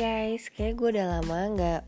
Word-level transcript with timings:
guys, 0.00 0.48
kayak 0.48 0.80
gue 0.80 0.96
udah 0.96 1.20
lama 1.20 1.38
nggak 1.60 1.82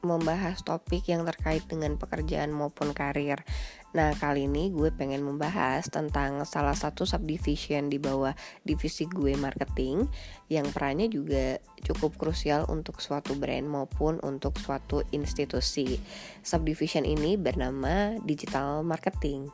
membahas 0.00 0.64
topik 0.64 1.04
yang 1.12 1.28
terkait 1.28 1.60
dengan 1.68 2.00
pekerjaan 2.00 2.48
maupun 2.48 2.96
karir. 2.96 3.44
Nah, 3.92 4.16
kali 4.16 4.48
ini 4.48 4.72
gue 4.72 4.88
pengen 4.88 5.20
membahas 5.20 5.84
tentang 5.92 6.48
salah 6.48 6.72
satu 6.72 7.04
subdivision 7.04 7.92
di 7.92 8.00
bawah 8.00 8.32
divisi 8.64 9.04
gue 9.04 9.36
marketing 9.36 10.08
yang 10.48 10.64
perannya 10.72 11.12
juga 11.12 11.60
cukup 11.84 12.16
krusial 12.16 12.64
untuk 12.72 13.04
suatu 13.04 13.36
brand 13.36 13.68
maupun 13.68 14.16
untuk 14.24 14.56
suatu 14.56 15.04
institusi. 15.12 16.00
Subdivision 16.40 17.04
ini 17.04 17.36
bernama 17.36 18.16
digital 18.24 18.80
marketing. 18.80 19.52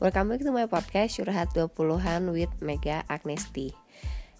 Welcome 0.00 0.32
back 0.32 0.40
to 0.40 0.56
my 0.56 0.64
podcast 0.64 1.20
Curhat 1.20 1.52
20-an 1.52 2.32
with 2.32 2.52
Mega 2.64 3.04
Agnesti. 3.12 3.85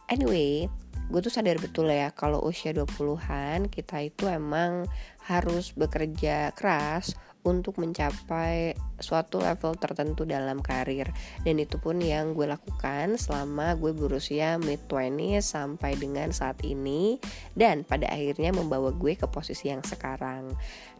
Anyway, 0.06 0.70
gue 1.10 1.20
tuh 1.22 1.30
sadar 1.30 1.58
betul 1.58 1.90
ya 1.90 2.10
kalau 2.14 2.42
usia 2.46 2.74
20-an 2.74 3.70
kita 3.70 4.06
itu 4.06 4.26
emang 4.26 4.86
harus 5.26 5.74
bekerja 5.74 6.54
keras 6.54 7.14
untuk 7.46 7.78
mencapai 7.78 8.74
suatu 8.98 9.42
level 9.42 9.76
tertentu 9.76 10.24
dalam 10.24 10.64
karir 10.64 11.12
dan 11.44 11.56
itu 11.60 11.76
pun 11.76 12.00
yang 12.00 12.32
gue 12.32 12.48
lakukan 12.48 13.20
selama 13.20 13.76
gue 13.76 13.92
berusia 13.92 14.56
mid 14.56 14.80
20 14.88 15.40
sampai 15.44 15.98
dengan 15.98 16.32
saat 16.32 16.60
ini 16.64 17.20
dan 17.52 17.84
pada 17.84 18.08
akhirnya 18.08 18.52
membawa 18.54 18.92
gue 18.92 19.16
ke 19.18 19.28
posisi 19.28 19.68
yang 19.68 19.84
sekarang. 19.84 20.54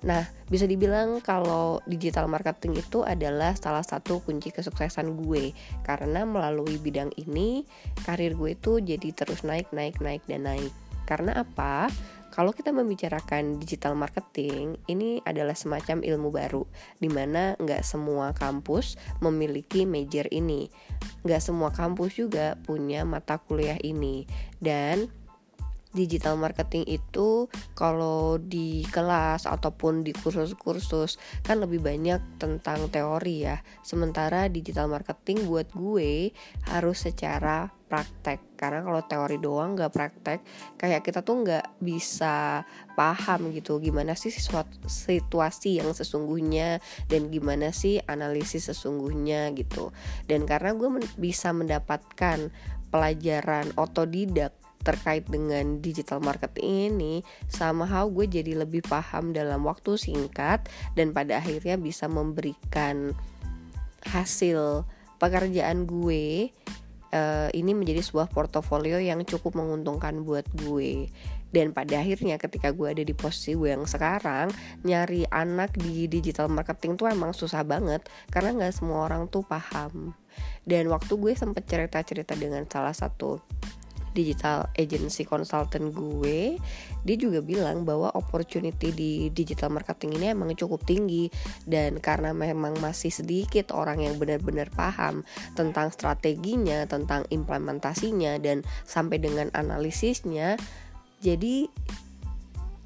Nah, 0.04 0.28
bisa 0.46 0.68
dibilang 0.68 1.24
kalau 1.24 1.80
digital 1.88 2.28
marketing 2.28 2.78
itu 2.78 3.00
adalah 3.02 3.56
salah 3.56 3.82
satu 3.82 4.20
kunci 4.20 4.52
kesuksesan 4.52 5.16
gue 5.24 5.56
karena 5.82 6.28
melalui 6.28 6.76
bidang 6.76 7.10
ini 7.16 7.64
karir 8.04 8.36
gue 8.36 8.52
itu 8.54 8.78
jadi 8.78 9.08
terus 9.16 9.42
naik 9.42 9.72
naik 9.72 9.98
naik 10.04 10.22
dan 10.28 10.44
naik. 10.44 10.72
Karena 11.06 11.38
apa? 11.38 11.86
Kalau 12.36 12.52
kita 12.52 12.68
membicarakan 12.68 13.56
digital 13.56 13.96
marketing, 13.96 14.76
ini 14.92 15.24
adalah 15.24 15.56
semacam 15.56 16.04
ilmu 16.04 16.28
baru, 16.28 16.68
di 17.00 17.08
mana 17.08 17.56
nggak 17.56 17.80
semua 17.80 18.36
kampus 18.36 19.00
memiliki 19.24 19.88
major 19.88 20.28
ini, 20.28 20.68
nggak 21.24 21.40
semua 21.40 21.72
kampus 21.72 22.20
juga 22.20 22.60
punya 22.60 23.08
mata 23.08 23.40
kuliah 23.40 23.80
ini, 23.80 24.28
dan 24.60 25.08
digital 25.94 26.36
marketing 26.36 26.84
itu 26.86 27.46
kalau 27.76 28.36
di 28.36 28.84
kelas 28.90 29.48
ataupun 29.48 30.02
di 30.02 30.12
kursus-kursus 30.12 31.16
kan 31.46 31.62
lebih 31.62 31.80
banyak 31.80 32.20
tentang 32.40 32.90
teori 32.92 33.46
ya. 33.46 33.62
Sementara 33.80 34.50
digital 34.50 34.90
marketing 34.90 35.46
buat 35.46 35.70
gue 35.72 36.34
harus 36.68 37.06
secara 37.06 37.70
praktek 37.86 38.58
karena 38.58 38.82
kalau 38.82 39.02
teori 39.06 39.38
doang 39.38 39.78
nggak 39.78 39.94
praktek 39.94 40.40
kayak 40.74 41.06
kita 41.06 41.22
tuh 41.22 41.46
nggak 41.46 41.78
bisa 41.78 42.66
paham 42.98 43.54
gitu 43.54 43.78
gimana 43.78 44.18
sih 44.18 44.34
situasi 44.90 45.78
yang 45.78 45.94
sesungguhnya 45.94 46.82
dan 47.06 47.30
gimana 47.30 47.70
sih 47.70 48.02
analisis 48.10 48.74
sesungguhnya 48.74 49.54
gitu 49.54 49.94
dan 50.26 50.50
karena 50.50 50.74
gue 50.74 50.88
men 50.98 51.06
bisa 51.14 51.54
mendapatkan 51.54 52.50
pelajaran 52.90 53.70
otodidak 53.78 54.65
terkait 54.86 55.26
dengan 55.26 55.82
digital 55.82 56.22
marketing 56.22 56.94
ini 56.94 57.14
sama 57.50 57.82
how 57.82 58.06
gue 58.06 58.30
jadi 58.30 58.62
lebih 58.62 58.86
paham 58.86 59.34
dalam 59.34 59.66
waktu 59.66 59.98
singkat 59.98 60.70
dan 60.94 61.10
pada 61.10 61.42
akhirnya 61.42 61.74
bisa 61.74 62.06
memberikan 62.06 63.10
hasil 64.06 64.86
pekerjaan 65.18 65.90
gue 65.90 66.54
uh, 67.16 67.48
ini 67.52 67.72
menjadi 67.74 68.02
sebuah 68.04 68.30
portofolio 68.30 69.00
yang 69.00 69.22
cukup 69.26 69.58
menguntungkan 69.58 70.22
buat 70.22 70.46
gue. 70.54 71.10
Dan 71.54 71.72
pada 71.72 72.02
akhirnya 72.02 72.36
ketika 72.36 72.74
gue 72.74 72.90
ada 72.90 73.00
di 73.06 73.14
posisi 73.16 73.56
gue 73.56 73.72
yang 73.72 73.86
sekarang 73.88 74.50
nyari 74.84 75.24
anak 75.30 75.72
di 75.78 76.04
digital 76.10 76.52
marketing 76.52 76.98
tuh 77.00 77.08
emang 77.08 77.32
susah 77.32 77.64
banget 77.64 78.04
karena 78.28 78.52
nggak 78.52 78.74
semua 78.76 79.08
orang 79.08 79.30
tuh 79.30 79.46
paham. 79.46 80.12
Dan 80.66 80.90
waktu 80.92 81.16
gue 81.16 81.32
sempet 81.32 81.64
cerita-cerita 81.64 82.36
dengan 82.36 82.66
salah 82.68 82.92
satu 82.92 83.40
digital 84.16 84.72
agency 84.72 85.28
consultant 85.28 85.92
gue 85.92 86.56
dia 87.06 87.16
juga 87.20 87.38
bilang 87.38 87.86
bahwa 87.86 88.10
opportunity 88.18 88.90
di 88.90 89.12
digital 89.30 89.70
marketing 89.70 90.18
ini 90.18 90.26
emang 90.34 90.50
cukup 90.58 90.82
tinggi. 90.82 91.30
Dan 91.62 92.02
karena 92.02 92.34
memang 92.34 92.74
masih 92.82 93.14
sedikit 93.14 93.70
orang 93.70 94.02
yang 94.02 94.18
benar-benar 94.18 94.74
paham 94.74 95.22
tentang 95.54 95.94
strateginya 95.94 96.82
tentang 96.90 97.22
implementasinya 97.30 98.42
dan 98.42 98.66
sampai 98.82 99.22
dengan 99.22 99.54
analisisnya 99.54 100.58
jadi 101.22 101.68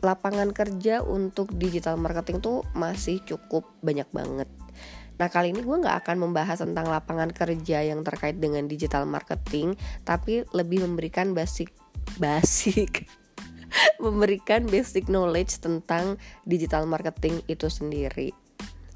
lapangan 0.01 0.57
kerja 0.57 1.05
untuk 1.05 1.53
digital 1.61 2.01
marketing 2.01 2.41
tuh 2.41 2.65
masih 2.73 3.21
cukup 3.29 3.69
banyak 3.85 4.09
banget 4.17 4.49
Nah 5.21 5.29
kali 5.29 5.53
ini 5.53 5.61
gue 5.61 5.77
gak 5.85 6.09
akan 6.09 6.17
membahas 6.17 6.65
tentang 6.65 6.89
lapangan 6.89 7.29
kerja 7.29 7.85
yang 7.85 8.01
terkait 8.01 8.41
dengan 8.41 8.65
digital 8.65 9.05
marketing, 9.05 9.77
tapi 10.09 10.49
lebih 10.57 10.81
memberikan 10.89 11.37
basic 11.37 11.69
basic 12.17 13.05
memberikan 14.05 14.65
basic 14.65 15.13
knowledge 15.13 15.61
tentang 15.61 16.17
digital 16.49 16.89
marketing 16.89 17.45
itu 17.53 17.69
sendiri. 17.69 18.33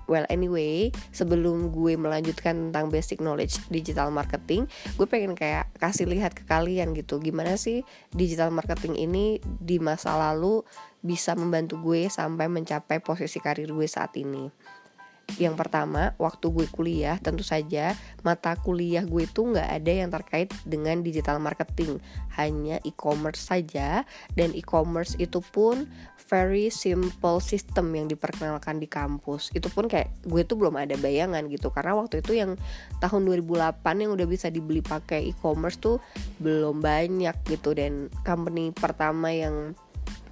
Well 0.04 0.28
anyway, 0.28 0.92
sebelum 1.16 1.72
gue 1.72 1.96
melanjutkan 1.96 2.68
tentang 2.68 2.92
basic 2.92 3.24
knowledge 3.24 3.60
digital 3.72 4.12
marketing, 4.12 4.68
gue 5.00 5.06
pengen 5.08 5.32
kayak 5.32 5.72
kasih 5.80 6.04
lihat 6.04 6.36
ke 6.36 6.44
kalian 6.44 6.92
gitu, 6.92 7.20
gimana 7.20 7.56
sih 7.56 7.84
digital 8.12 8.52
marketing 8.52 9.00
ini 9.00 9.40
di 9.44 9.80
masa 9.80 10.16
lalu 10.16 10.60
bisa 11.00 11.32
membantu 11.32 11.80
gue 11.80 12.08
sampai 12.12 12.52
mencapai 12.52 13.00
posisi 13.00 13.40
karir 13.40 13.72
gue 13.72 13.88
saat 13.88 14.12
ini. 14.20 14.48
Yang 15.34 15.66
pertama, 15.66 16.14
waktu 16.14 16.46
gue 16.46 16.66
kuliah, 16.70 17.18
tentu 17.18 17.42
saja 17.42 17.98
mata 18.22 18.54
kuliah 18.54 19.02
gue 19.02 19.26
itu 19.26 19.42
nggak 19.42 19.68
ada 19.82 19.92
yang 19.92 20.10
terkait 20.14 20.48
dengan 20.62 21.02
digital 21.02 21.42
marketing, 21.42 21.98
hanya 22.38 22.78
e-commerce 22.86 23.42
saja. 23.42 24.06
Dan 24.38 24.54
e-commerce 24.54 25.18
itu 25.18 25.42
pun 25.42 25.90
very 26.30 26.70
simple 26.70 27.42
system 27.42 27.90
yang 27.98 28.06
diperkenalkan 28.06 28.78
di 28.78 28.86
kampus. 28.86 29.50
Itu 29.52 29.68
pun 29.74 29.90
kayak 29.90 30.14
gue 30.22 30.42
tuh 30.46 30.54
belum 30.54 30.78
ada 30.78 30.94
bayangan 31.02 31.50
gitu, 31.50 31.74
karena 31.74 31.98
waktu 31.98 32.22
itu 32.22 32.38
yang 32.38 32.54
tahun 33.02 33.26
2008 33.26 33.82
yang 34.06 34.14
udah 34.14 34.26
bisa 34.30 34.48
dibeli 34.54 34.80
pakai 34.86 35.34
e-commerce 35.34 35.82
tuh 35.82 35.98
belum 36.38 36.78
banyak 36.78 37.34
gitu. 37.50 37.74
Dan 37.74 38.06
company 38.22 38.70
pertama 38.70 39.34
yang 39.34 39.74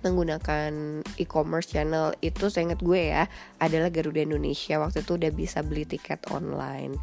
menggunakan 0.02 1.02
e-commerce 1.16 1.70
channel 1.70 2.14
itu 2.20 2.50
saya 2.50 2.70
ingat 2.70 2.80
gue 2.82 3.00
ya 3.14 3.24
adalah 3.62 3.88
Garuda 3.88 4.22
Indonesia 4.22 4.78
waktu 4.82 5.06
itu 5.06 5.14
udah 5.16 5.30
bisa 5.30 5.62
beli 5.62 5.86
tiket 5.86 6.26
online. 6.34 6.98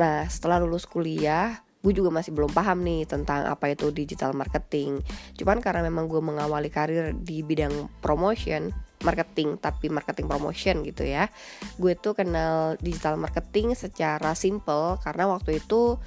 Nah 0.00 0.26
setelah 0.26 0.60
lulus 0.60 0.88
kuliah 0.88 1.60
gue 1.82 1.90
juga 1.90 2.14
masih 2.14 2.30
belum 2.30 2.54
paham 2.54 2.86
nih 2.86 3.10
tentang 3.10 3.42
apa 3.44 3.74
itu 3.74 3.90
digital 3.90 4.32
marketing. 4.32 5.02
Cuman 5.34 5.58
karena 5.58 5.82
memang 5.82 6.06
gue 6.06 6.22
mengawali 6.22 6.70
karir 6.70 7.10
di 7.10 7.42
bidang 7.42 7.90
promotion, 7.98 8.70
marketing 9.02 9.58
tapi 9.58 9.90
marketing 9.90 10.30
promotion 10.30 10.86
gitu 10.86 11.02
ya. 11.02 11.26
Gue 11.76 11.98
tuh 11.98 12.14
kenal 12.14 12.78
digital 12.78 13.18
marketing 13.18 13.74
secara 13.74 14.38
simple 14.38 15.02
karena 15.02 15.26
waktu 15.26 15.58
itu 15.58 15.98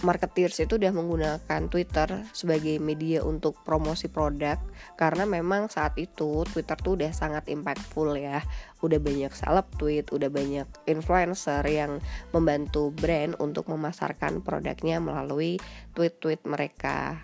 marketeers 0.00 0.56
itu 0.64 0.80
udah 0.80 0.88
menggunakan 0.90 1.62
Twitter 1.68 2.24
sebagai 2.32 2.80
media 2.80 3.20
untuk 3.20 3.60
promosi 3.62 4.08
produk 4.08 4.56
karena 4.96 5.28
memang 5.28 5.68
saat 5.68 5.94
itu 6.00 6.48
Twitter 6.48 6.74
tuh 6.80 6.96
udah 6.96 7.12
sangat 7.12 7.52
impactful 7.52 8.16
ya. 8.16 8.40
Udah 8.80 8.98
banyak 8.98 9.30
seleb 9.36 9.68
tweet, 9.76 10.08
udah 10.10 10.32
banyak 10.32 10.66
influencer 10.88 11.62
yang 11.68 12.00
membantu 12.32 12.90
brand 12.90 13.36
untuk 13.38 13.68
memasarkan 13.68 14.40
produknya 14.40 14.98
melalui 14.98 15.60
tweet-tweet 15.94 16.48
mereka. 16.48 17.20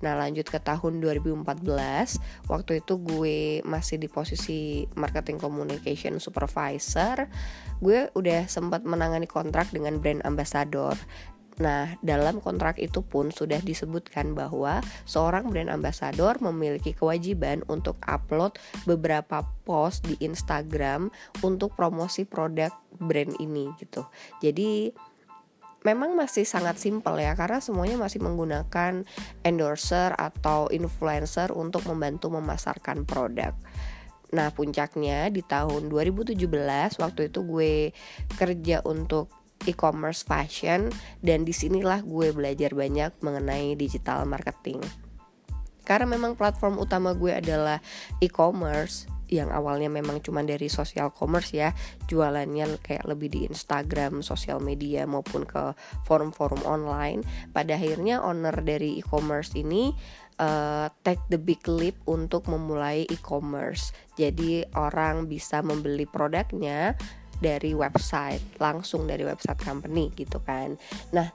Nah 0.00 0.16
lanjut 0.16 0.48
ke 0.48 0.56
tahun 0.56 1.04
2014 1.04 1.60
Waktu 2.48 2.72
itu 2.80 2.94
gue 3.04 3.60
masih 3.68 4.00
di 4.00 4.08
posisi 4.08 4.88
Marketing 4.96 5.36
Communication 5.36 6.16
Supervisor 6.16 7.28
Gue 7.84 8.08
udah 8.16 8.48
sempat 8.48 8.84
menangani 8.88 9.28
kontrak 9.28 9.68
dengan 9.68 10.00
brand 10.00 10.24
ambassador 10.24 10.96
Nah, 11.60 12.00
dalam 12.00 12.40
kontrak 12.40 12.80
itu 12.80 13.04
pun 13.04 13.28
sudah 13.28 13.60
disebutkan 13.60 14.32
bahwa 14.32 14.80
seorang 15.04 15.52
brand 15.52 15.68
ambassador 15.68 16.40
memiliki 16.40 16.96
kewajiban 16.96 17.60
untuk 17.68 18.00
upload 18.08 18.56
beberapa 18.88 19.44
post 19.68 20.08
di 20.08 20.16
Instagram 20.24 21.12
untuk 21.44 21.76
promosi 21.76 22.24
produk 22.24 22.72
brand 22.96 23.36
ini 23.36 23.68
gitu. 23.76 24.08
Jadi 24.40 24.88
memang 25.84 26.16
masih 26.16 26.48
sangat 26.48 26.76
simpel 26.80 27.20
ya 27.20 27.32
karena 27.36 27.60
semuanya 27.60 27.96
masih 28.00 28.20
menggunakan 28.24 29.04
endorser 29.44 30.12
atau 30.16 30.68
influencer 30.72 31.52
untuk 31.52 31.84
membantu 31.88 32.32
memasarkan 32.32 33.04
produk. 33.04 33.52
Nah 34.30 34.48
puncaknya 34.54 35.28
di 35.32 35.42
tahun 35.42 35.90
2017 35.90 36.36
waktu 37.00 37.20
itu 37.28 37.40
gue 37.42 37.74
kerja 38.38 38.84
untuk 38.86 39.39
e-commerce 39.68 40.24
fashion 40.24 40.88
dan 41.20 41.44
di 41.44 41.52
sinilah 41.52 42.04
gue 42.04 42.32
belajar 42.32 42.72
banyak 42.72 43.12
mengenai 43.20 43.76
digital 43.76 44.24
marketing. 44.24 44.80
karena 45.80 46.06
memang 46.06 46.38
platform 46.38 46.78
utama 46.78 47.18
gue 47.18 47.34
adalah 47.34 47.82
e-commerce 48.22 49.10
yang 49.30 49.54
awalnya 49.54 49.86
memang 49.86 50.18
cuma 50.20 50.42
dari 50.42 50.66
social 50.66 51.14
commerce 51.14 51.54
ya 51.54 51.70
jualannya 52.10 52.82
kayak 52.82 53.06
lebih 53.06 53.30
di 53.30 53.40
Instagram, 53.46 54.26
sosial 54.26 54.58
media 54.58 55.06
maupun 55.06 55.46
ke 55.46 55.72
forum-forum 56.04 56.66
online 56.66 57.22
pada 57.54 57.78
akhirnya 57.78 58.18
owner 58.20 58.52
dari 58.60 58.98
e-commerce 58.98 59.54
ini 59.54 59.94
uh, 60.42 60.90
take 61.06 61.22
the 61.30 61.38
big 61.38 61.62
leap 61.70 61.94
untuk 62.10 62.50
memulai 62.50 63.06
e-commerce 63.06 63.94
jadi 64.18 64.66
orang 64.74 65.30
bisa 65.30 65.62
membeli 65.62 66.04
produknya 66.10 66.98
dari 67.40 67.72
website 67.72 68.60
langsung 68.60 69.08
dari 69.08 69.24
website 69.26 69.58
company 69.60 70.12
gitu 70.14 70.38
kan 70.44 70.76
nah 71.10 71.28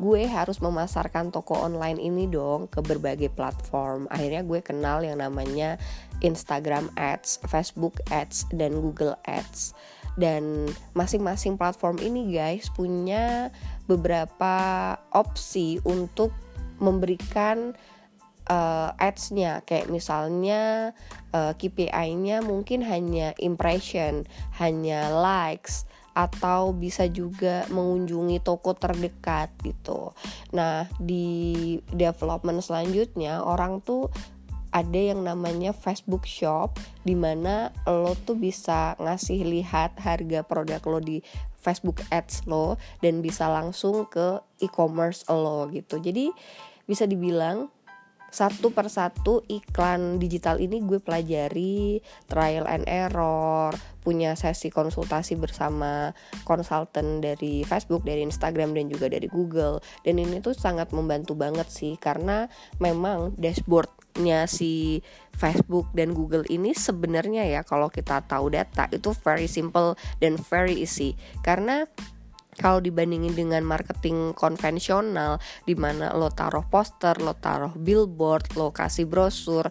gue 0.00 0.24
harus 0.24 0.56
memasarkan 0.64 1.28
toko 1.28 1.52
online 1.52 2.00
ini 2.00 2.24
dong 2.24 2.64
ke 2.72 2.80
berbagai 2.80 3.28
platform. 3.36 4.08
Akhirnya 4.08 4.40
gue 4.40 4.64
kenal 4.64 5.04
yang 5.04 5.20
namanya 5.20 5.76
Instagram 6.24 6.88
Ads, 6.96 7.44
Facebook 7.44 8.00
Ads, 8.08 8.48
dan 8.56 8.72
Google 8.72 9.18
Ads. 9.28 9.76
Dan 10.16 10.68
masing-masing 10.96 11.56
platform 11.60 12.00
ini 12.00 12.32
guys 12.32 12.72
punya 12.72 13.52
beberapa 13.88 14.56
opsi 15.12 15.80
untuk 15.84 16.32
memberikan 16.80 17.76
uh, 18.48 18.90
ads-nya 18.98 19.62
kayak 19.66 19.90
misalnya 19.92 20.92
uh, 21.34 21.52
KPI-nya 21.54 22.42
mungkin 22.42 22.82
hanya 22.86 23.36
impression, 23.38 24.26
hanya 24.58 25.10
likes 25.12 25.86
atau 26.12 26.76
bisa 26.76 27.08
juga 27.08 27.64
mengunjungi 27.72 28.44
toko 28.44 28.76
terdekat 28.76 29.48
gitu. 29.64 30.12
Nah, 30.52 30.84
di 31.00 31.80
development 31.88 32.60
selanjutnya 32.60 33.40
orang 33.40 33.80
tuh 33.80 34.12
ada 34.72 35.00
yang 35.12 35.24
namanya 35.24 35.76
Facebook 35.76 36.24
Shop 36.24 36.80
di 37.04 37.12
mana 37.12 37.68
lo 37.84 38.16
tuh 38.16 38.36
bisa 38.40 38.96
ngasih 38.96 39.44
lihat 39.44 40.00
harga 40.00 40.40
produk 40.44 40.80
lo 40.88 41.00
di 41.00 41.20
Facebook 41.60 42.00
Ads 42.08 42.48
lo 42.48 42.80
dan 43.04 43.20
bisa 43.20 43.46
langsung 43.52 44.08
ke 44.08 44.40
e-commerce 44.64 45.28
lo 45.28 45.68
gitu. 45.68 46.00
Jadi 46.00 46.32
bisa 46.88 47.06
dibilang 47.06 47.68
satu 48.32 48.72
persatu 48.72 49.44
iklan 49.44 50.16
digital 50.16 50.56
ini 50.56 50.80
gue 50.80 51.04
pelajari 51.04 52.00
trial 52.32 52.64
and 52.64 52.88
error 52.88 53.76
punya 54.02 54.34
sesi 54.34 54.72
konsultasi 54.72 55.38
bersama 55.38 56.10
konsultan 56.42 57.22
dari 57.22 57.62
Facebook 57.62 58.02
dari 58.02 58.26
Instagram 58.26 58.74
dan 58.74 58.90
juga 58.90 59.06
dari 59.06 59.30
Google. 59.30 59.78
Dan 60.02 60.18
ini 60.18 60.42
tuh 60.42 60.56
sangat 60.56 60.90
membantu 60.90 61.38
banget 61.38 61.70
sih 61.70 61.94
karena 62.00 62.50
memang 62.82 63.36
dashboardnya 63.38 64.50
si 64.50 65.04
Facebook 65.38 65.92
dan 65.94 66.16
Google 66.16 66.42
ini 66.50 66.74
sebenarnya 66.74 67.46
ya 67.46 67.60
kalau 67.62 67.92
kita 67.92 68.26
tahu 68.26 68.50
data 68.50 68.90
itu 68.90 69.14
very 69.22 69.46
simple 69.46 69.94
dan 70.18 70.34
very 70.34 70.82
easy. 70.82 71.14
Karena 71.46 71.86
kalau 72.62 72.78
dibandingin 72.78 73.34
dengan 73.34 73.66
marketing 73.66 74.30
konvensional 74.38 75.42
di 75.66 75.74
mana 75.74 76.14
lo 76.14 76.30
taruh 76.30 76.62
poster, 76.70 77.18
lo 77.18 77.34
taruh 77.34 77.74
billboard, 77.74 78.54
lo 78.54 78.70
kasih 78.70 79.10
brosur, 79.10 79.66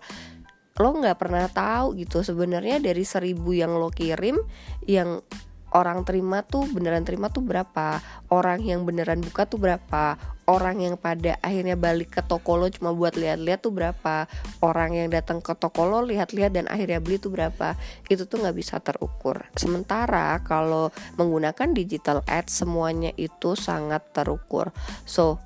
lo 0.75 0.89
nggak 0.99 1.15
pernah 1.15 1.47
tahu 1.47 1.95
gitu. 1.95 2.19
Sebenarnya 2.19 2.83
dari 2.83 3.07
seribu 3.07 3.55
yang 3.55 3.79
lo 3.79 3.88
kirim 3.88 4.35
yang 4.83 5.23
orang 5.71 6.03
terima 6.03 6.44
tuh 6.44 6.68
beneran 6.68 7.07
terima 7.07 7.31
tuh 7.31 7.44
berapa? 7.44 8.03
Orang 8.27 8.63
yang 8.63 8.83
beneran 8.83 9.23
buka 9.23 9.47
tuh 9.47 9.59
berapa? 9.59 10.19
Orang 10.50 10.83
yang 10.83 11.00
pada 11.00 11.39
akhirnya 11.39 11.79
balik 11.79 12.19
ke 12.19 12.21
toko 12.27 12.59
lo 12.59 12.68
cuma 12.68 12.91
buat 12.91 13.15
lihat-lihat 13.15 13.63
tuh 13.63 13.71
berapa? 13.71 14.27
Orang 14.59 15.00
yang 15.00 15.07
datang 15.07 15.39
ke 15.39 15.56
toko 15.56 15.88
lo 15.88 16.03
lihat-lihat 16.03 16.51
dan 16.51 16.68
akhirnya 16.68 17.00
beli 17.00 17.18
tuh 17.18 17.31
berapa? 17.31 17.79
Itu 18.12 18.27
tuh 18.27 18.44
nggak 18.44 18.56
bisa 18.57 18.83
terukur. 18.83 19.47
Sementara 19.56 20.44
kalau 20.44 20.91
menggunakan 21.15 21.71
digital 21.71 22.19
ads 22.27 22.63
semuanya 22.63 23.15
itu 23.15 23.56
sangat 23.56 24.12
terukur. 24.12 24.75
So 25.07 25.39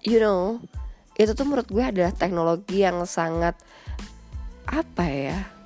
you 0.00 0.16
know 0.22 0.56
itu 1.20 1.36
tuh 1.36 1.44
menurut 1.44 1.68
gue 1.68 1.84
adalah 1.84 2.16
teknologi 2.16 2.80
yang 2.80 3.04
sangat 3.04 3.52
apa 4.64 5.04
ya 5.04 5.59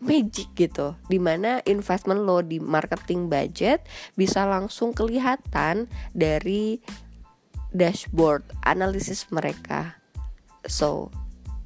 magic 0.00 0.52
gitu. 0.56 0.96
Di 1.08 1.18
mana 1.20 1.60
investment 1.64 2.24
lo 2.24 2.44
di 2.44 2.60
marketing 2.60 3.32
budget 3.32 3.84
bisa 4.14 4.44
langsung 4.44 4.92
kelihatan 4.92 5.88
dari 6.12 6.80
dashboard 7.72 8.44
analisis 8.64 9.28
mereka. 9.32 9.96
So 10.66 11.12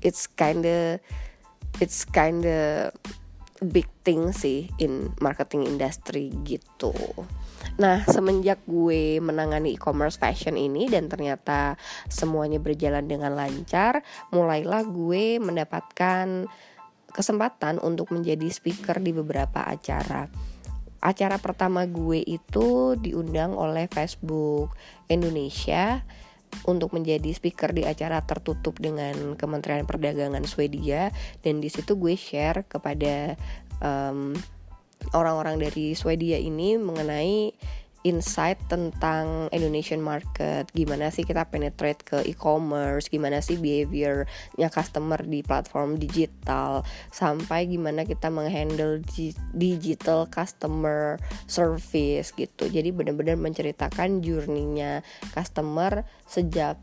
it's 0.03 0.27
kinda 0.27 0.99
it's 1.79 2.03
kinda 2.09 2.91
big 3.61 3.87
thing 4.03 4.33
sih 4.33 4.73
in 4.81 5.13
marketing 5.21 5.69
industry 5.69 6.33
gitu. 6.49 6.97
Nah, 7.77 8.05
semenjak 8.09 8.65
gue 8.65 9.21
menangani 9.21 9.77
e-commerce 9.77 10.17
fashion 10.17 10.57
ini 10.57 10.89
dan 10.89 11.13
ternyata 11.13 11.77
semuanya 12.09 12.57
berjalan 12.57 13.05
dengan 13.05 13.37
lancar, 13.37 14.01
mulailah 14.33 14.85
gue 14.89 15.37
mendapatkan 15.41 16.49
kesempatan 17.11 17.83
untuk 17.83 18.15
menjadi 18.15 18.47
speaker 18.49 18.99
di 19.03 19.11
beberapa 19.15 19.67
acara. 19.67 20.31
Acara 21.01 21.41
pertama 21.41 21.89
gue 21.89 22.21
itu 22.21 22.95
diundang 23.01 23.57
oleh 23.57 23.89
Facebook 23.89 24.77
Indonesia 25.09 26.05
untuk 26.67 26.93
menjadi 26.93 27.31
speaker 27.31 27.73
di 27.73 27.87
acara 27.87 28.21
tertutup 28.27 28.77
dengan 28.77 29.39
Kementerian 29.39 29.87
Perdagangan 29.87 30.45
Swedia 30.45 31.15
dan 31.41 31.63
di 31.63 31.71
situ 31.71 31.97
gue 31.97 32.19
share 32.19 32.67
kepada 32.67 33.39
um, 33.81 34.35
orang-orang 35.17 35.57
dari 35.57 35.97
Swedia 35.97 36.37
ini 36.37 36.77
mengenai 36.77 37.55
insight 38.03 38.57
tentang 38.71 39.53
Indonesian 39.53 40.01
market. 40.01 40.69
Gimana 40.73 41.13
sih 41.13 41.27
kita 41.27 41.49
penetrate 41.49 42.01
ke 42.01 42.19
e-commerce? 42.25 43.13
Gimana 43.13 43.45
sih 43.45 43.61
behaviornya 43.61 44.69
customer 44.73 45.21
di 45.21 45.45
platform 45.45 46.01
digital? 46.01 46.81
Sampai 47.13 47.69
gimana 47.69 48.09
kita 48.09 48.33
menghandle 48.33 49.05
digital 49.53 50.31
customer 50.33 51.21
service 51.45 52.33
gitu. 52.33 52.73
Jadi 52.73 52.89
benar-benar 52.95 53.37
menceritakan 53.37 54.25
journey-nya 54.25 55.05
customer 55.37 56.09
sejak 56.25 56.81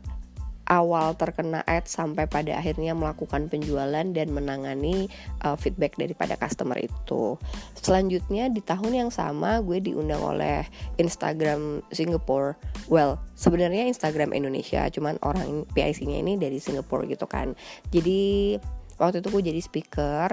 awal 0.68 1.16
terkena 1.16 1.64
ad 1.64 1.88
sampai 1.88 2.28
pada 2.28 2.60
akhirnya 2.60 2.92
melakukan 2.92 3.48
penjualan 3.48 4.04
dan 4.04 4.28
menangani 4.28 5.08
uh, 5.42 5.56
feedback 5.56 5.96
daripada 5.96 6.36
customer 6.36 6.76
itu. 6.76 7.40
Selanjutnya 7.80 8.52
di 8.52 8.60
tahun 8.60 9.08
yang 9.08 9.10
sama 9.10 9.64
gue 9.64 9.80
diundang 9.80 10.20
oleh 10.20 10.68
Instagram 11.00 11.80
Singapore. 11.88 12.60
Well, 12.92 13.16
sebenarnya 13.32 13.88
Instagram 13.88 14.36
Indonesia, 14.36 14.84
cuman 14.92 15.16
orang 15.24 15.64
PIC-nya 15.72 16.20
ini 16.20 16.36
dari 16.36 16.60
Singapore 16.60 17.08
gitu 17.08 17.24
kan. 17.24 17.56
Jadi 17.88 18.54
waktu 19.00 19.24
itu 19.24 19.28
gue 19.32 19.42
jadi 19.48 19.60
speaker 19.64 20.28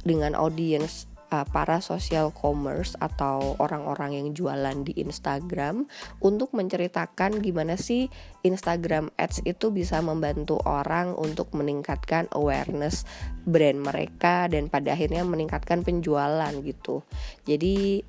dengan 0.00 0.32
audience 0.32 1.09
uh, 1.30 1.46
para 1.48 1.78
social 1.78 2.34
commerce 2.34 2.98
atau 2.98 3.54
orang-orang 3.62 4.18
yang 4.18 4.28
jualan 4.34 4.76
di 4.84 4.92
Instagram 4.98 5.86
untuk 6.20 6.52
menceritakan 6.52 7.40
gimana 7.40 7.78
sih 7.78 8.10
Instagram 8.42 9.14
Ads 9.16 9.46
itu 9.46 9.70
bisa 9.70 10.02
membantu 10.02 10.58
orang 10.66 11.14
untuk 11.14 11.54
meningkatkan 11.56 12.26
awareness 12.34 13.06
brand 13.46 13.80
mereka 13.80 14.50
dan 14.50 14.68
pada 14.68 14.92
akhirnya 14.92 15.24
meningkatkan 15.24 15.86
penjualan 15.86 16.52
gitu. 16.60 17.06
Jadi 17.46 18.04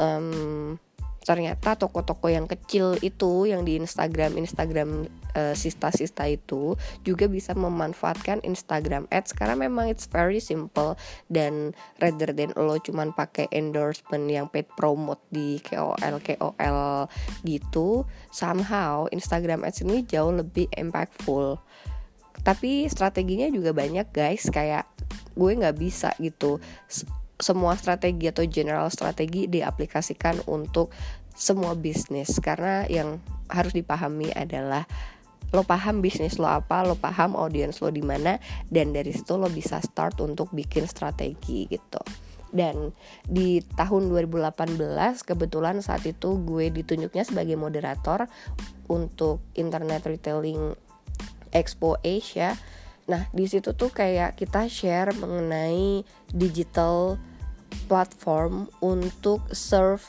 um, 0.00 0.74
ternyata 1.26 1.74
toko-toko 1.74 2.30
yang 2.30 2.46
kecil 2.46 2.94
itu 3.02 3.50
yang 3.50 3.66
di 3.66 3.74
Instagram 3.82 4.38
Instagram 4.38 5.10
uh, 5.34 5.58
sista-sista 5.58 6.30
itu 6.30 6.78
juga 7.02 7.26
bisa 7.26 7.50
memanfaatkan 7.58 8.46
Instagram 8.46 9.10
Ads 9.10 9.34
karena 9.34 9.58
memang 9.58 9.90
it's 9.90 10.06
very 10.06 10.38
simple 10.38 10.94
dan 11.26 11.74
rather 11.98 12.30
than 12.30 12.54
lo 12.54 12.78
cuman 12.78 13.10
pakai 13.10 13.50
endorsement 13.50 14.30
yang 14.30 14.46
paid 14.46 14.70
promote 14.78 15.20
di 15.34 15.58
KOL 15.66 16.22
KOL 16.22 17.10
gitu 17.42 18.06
somehow 18.30 19.10
Instagram 19.10 19.66
Ads 19.66 19.82
ini 19.82 20.06
jauh 20.06 20.30
lebih 20.30 20.70
impactful. 20.78 21.58
Tapi 22.46 22.86
strateginya 22.86 23.50
juga 23.50 23.74
banyak 23.74 24.12
guys. 24.14 24.46
Kayak 24.52 24.86
gue 25.34 25.50
nggak 25.56 25.76
bisa 25.76 26.14
gitu 26.22 26.62
semua 27.36 27.76
strategi 27.76 28.28
atau 28.32 28.44
general 28.48 28.88
strategi 28.88 29.44
diaplikasikan 29.46 30.48
untuk 30.48 30.92
semua 31.36 31.76
bisnis 31.76 32.40
karena 32.40 32.88
yang 32.88 33.20
harus 33.52 33.76
dipahami 33.76 34.32
adalah 34.32 34.88
lo 35.54 35.62
paham 35.62 36.02
bisnis 36.02 36.40
lo 36.42 36.48
apa, 36.50 36.82
lo 36.82 36.98
paham 36.98 37.38
audiens 37.38 37.78
lo 37.78 37.92
di 37.92 38.02
mana 38.02 38.40
dan 38.72 38.90
dari 38.90 39.14
situ 39.14 39.38
lo 39.38 39.46
bisa 39.46 39.78
start 39.78 40.18
untuk 40.24 40.50
bikin 40.50 40.88
strategi 40.88 41.68
gitu. 41.70 42.00
Dan 42.50 42.94
di 43.26 43.60
tahun 43.60 44.08
2018 44.08 44.80
kebetulan 45.22 45.84
saat 45.84 46.08
itu 46.08 46.40
gue 46.40 46.72
ditunjuknya 46.72 47.26
sebagai 47.26 47.58
moderator 47.58 48.30
untuk 48.88 49.44
Internet 49.58 50.08
Retailing 50.08 50.72
Expo 51.52 52.00
Asia 52.00 52.56
Nah, 53.06 53.30
di 53.30 53.46
situ 53.46 53.70
tuh 53.74 53.90
kayak 53.94 54.34
kita 54.34 54.66
share 54.66 55.14
mengenai 55.14 56.02
digital 56.34 57.18
platform 57.86 58.66
untuk 58.82 59.46
serve 59.54 60.02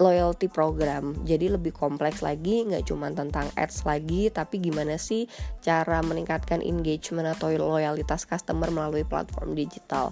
loyalty 0.00 0.50
program. 0.50 1.14
Jadi 1.22 1.52
lebih 1.52 1.70
kompleks 1.70 2.24
lagi, 2.24 2.66
nggak 2.66 2.90
cuma 2.90 3.12
tentang 3.14 3.46
ads 3.54 3.86
lagi, 3.86 4.26
tapi 4.32 4.58
gimana 4.58 4.98
sih 4.98 5.28
cara 5.62 6.02
meningkatkan 6.02 6.64
engagement 6.64 7.30
atau 7.30 7.52
loyalitas 7.54 8.26
customer 8.26 8.72
melalui 8.74 9.06
platform 9.06 9.54
digital. 9.54 10.10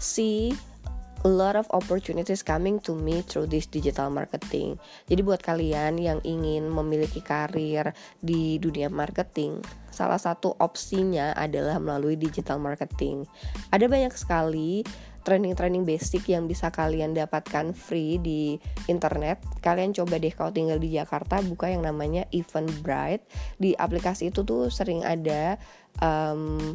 See 0.00 0.56
a 1.24 1.30
lot 1.30 1.56
of 1.56 1.68
opportunities 1.76 2.40
coming 2.40 2.80
to 2.80 2.96
me 2.96 3.20
through 3.20 3.44
this 3.48 3.68
digital 3.68 4.08
marketing. 4.08 4.80
Jadi 5.06 5.20
buat 5.20 5.44
kalian 5.44 6.00
yang 6.00 6.18
ingin 6.24 6.68
memiliki 6.68 7.20
karir 7.20 7.92
di 8.24 8.56
dunia 8.56 8.88
marketing, 8.88 9.60
salah 9.92 10.18
satu 10.18 10.56
opsinya 10.56 11.36
adalah 11.36 11.76
melalui 11.76 12.16
digital 12.16 12.56
marketing. 12.56 13.28
Ada 13.68 13.84
banyak 13.84 14.14
sekali 14.16 14.80
training-training 15.20 15.84
basic 15.84 16.32
yang 16.32 16.48
bisa 16.48 16.72
kalian 16.72 17.12
dapatkan 17.12 17.76
free 17.76 18.16
di 18.16 18.56
internet. 18.88 19.44
Kalian 19.60 19.92
coba 19.92 20.16
deh 20.16 20.32
kalau 20.32 20.48
tinggal 20.48 20.80
di 20.80 20.96
Jakarta 20.96 21.44
buka 21.44 21.68
yang 21.68 21.84
namanya 21.84 22.24
Eventbrite. 22.32 23.28
Di 23.60 23.76
aplikasi 23.76 24.32
itu 24.32 24.40
tuh 24.40 24.72
sering 24.72 25.04
ada 25.04 25.60
um, 26.00 26.72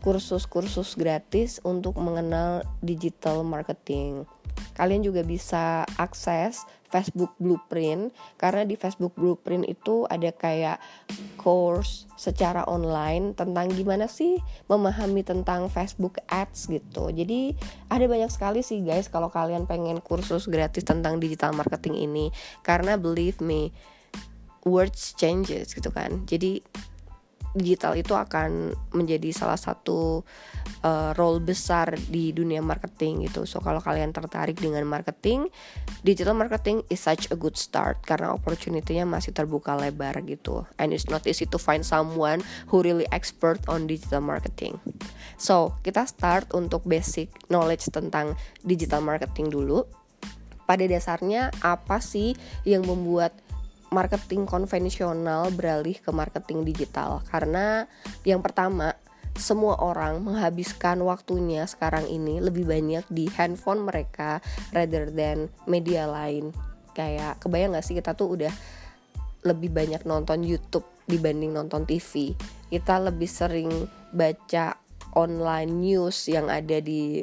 kursus-kursus 0.00 0.94
gratis 0.96 1.58
untuk 1.64 1.96
mengenal 1.98 2.64
digital 2.80 3.42
marketing. 3.42 4.26
Kalian 4.76 5.04
juga 5.04 5.20
bisa 5.24 5.84
akses 6.00 6.64
Facebook 6.88 7.36
Blueprint 7.36 8.14
karena 8.40 8.64
di 8.64 8.78
Facebook 8.78 9.12
Blueprint 9.16 9.68
itu 9.68 10.08
ada 10.08 10.32
kayak 10.32 10.80
course 11.36 12.08
secara 12.16 12.64
online 12.64 13.36
tentang 13.36 13.68
gimana 13.72 14.08
sih 14.08 14.40
memahami 14.70 15.20
tentang 15.26 15.68
Facebook 15.68 16.16
Ads 16.28 16.72
gitu. 16.72 17.12
Jadi 17.12 17.52
ada 17.92 18.04
banyak 18.08 18.32
sekali 18.32 18.64
sih 18.64 18.80
guys 18.80 19.12
kalau 19.12 19.28
kalian 19.28 19.68
pengen 19.68 20.00
kursus 20.00 20.48
gratis 20.48 20.88
tentang 20.88 21.20
digital 21.20 21.52
marketing 21.52 21.96
ini 22.08 22.32
karena 22.64 22.96
believe 22.96 23.40
me 23.44 23.72
words 24.64 25.12
changes 25.14 25.76
gitu 25.76 25.92
kan. 25.92 26.24
Jadi 26.24 26.64
digital 27.56 27.96
itu 27.96 28.12
akan 28.12 28.76
menjadi 28.92 29.32
salah 29.32 29.56
satu 29.56 30.20
uh, 30.84 31.10
role 31.16 31.40
besar 31.40 31.96
di 32.12 32.30
dunia 32.36 32.60
marketing 32.60 33.24
gitu. 33.26 33.48
So 33.48 33.64
kalau 33.64 33.80
kalian 33.80 34.12
tertarik 34.12 34.60
dengan 34.60 34.84
marketing, 34.84 35.48
digital 36.04 36.36
marketing 36.36 36.84
is 36.92 37.00
such 37.00 37.32
a 37.32 37.36
good 37.36 37.56
start 37.56 38.04
karena 38.04 38.30
opportunity-nya 38.36 39.08
masih 39.08 39.32
terbuka 39.32 39.72
lebar 39.74 40.20
gitu. 40.28 40.68
And 40.76 40.92
it's 40.92 41.08
not 41.08 41.24
easy 41.24 41.48
to 41.48 41.58
find 41.58 41.82
someone 41.82 42.44
who 42.68 42.84
really 42.84 43.08
expert 43.10 43.64
on 43.66 43.88
digital 43.88 44.20
marketing. 44.20 44.76
So, 45.40 45.76
kita 45.84 46.04
start 46.08 46.52
untuk 46.56 46.84
basic 46.84 47.32
knowledge 47.48 47.88
tentang 47.92 48.36
digital 48.64 49.00
marketing 49.00 49.52
dulu. 49.52 49.84
Pada 50.66 50.82
dasarnya 50.82 51.54
apa 51.62 52.02
sih 52.02 52.34
yang 52.66 52.82
membuat 52.82 53.45
marketing 53.92 54.48
konvensional 54.48 55.50
beralih 55.54 55.96
ke 55.98 56.10
marketing 56.10 56.66
digital. 56.66 57.22
Karena 57.26 57.86
yang 58.26 58.42
pertama 58.42 58.94
semua 59.36 59.76
orang 59.84 60.24
menghabiskan 60.24 61.04
waktunya 61.04 61.68
sekarang 61.68 62.08
ini 62.08 62.40
lebih 62.40 62.64
banyak 62.64 63.04
di 63.12 63.28
handphone 63.36 63.84
mereka 63.84 64.40
rather 64.72 65.12
than 65.12 65.52
media 65.68 66.08
lain. 66.08 66.50
Kayak 66.96 67.38
kebayang 67.44 67.76
gak 67.76 67.84
sih 67.84 67.94
kita 67.94 68.16
tuh 68.16 68.40
udah 68.40 68.52
lebih 69.44 69.70
banyak 69.70 70.02
nonton 70.08 70.42
YouTube 70.42 70.88
dibanding 71.06 71.54
nonton 71.54 71.86
TV 71.86 72.34
kita 72.70 72.98
lebih 72.98 73.30
sering 73.30 73.70
baca 74.10 74.74
online 75.14 75.70
news 75.70 76.26
yang 76.26 76.50
ada 76.50 76.82
di 76.82 77.22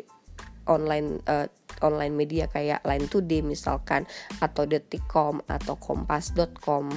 online 0.69 1.19
uh, 1.27 1.47
online 1.83 2.15
media 2.15 2.47
kayak 2.47 2.83
Line 2.87 3.07
Today 3.11 3.43
misalkan 3.43 4.07
atau 4.39 4.63
Detikcom 4.63 5.43
atau 5.47 5.75
Kompas.com 5.75 6.91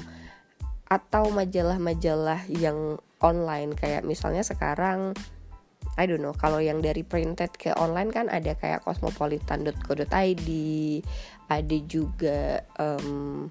atau 0.87 1.25
majalah-majalah 1.35 2.46
yang 2.52 2.99
online. 3.18 3.75
Kayak 3.75 4.06
misalnya 4.06 4.46
sekarang 4.46 5.16
I 5.96 6.04
don't 6.04 6.20
know 6.20 6.37
kalau 6.37 6.61
yang 6.61 6.85
dari 6.85 7.00
printed 7.02 7.56
ke 7.56 7.73
online 7.75 8.12
kan 8.12 8.28
ada 8.28 8.52
kayak 8.58 8.85
cosmopolitan.co.id 8.85 10.49
ada 11.46 11.76
juga 11.88 12.61
um, 12.76 13.49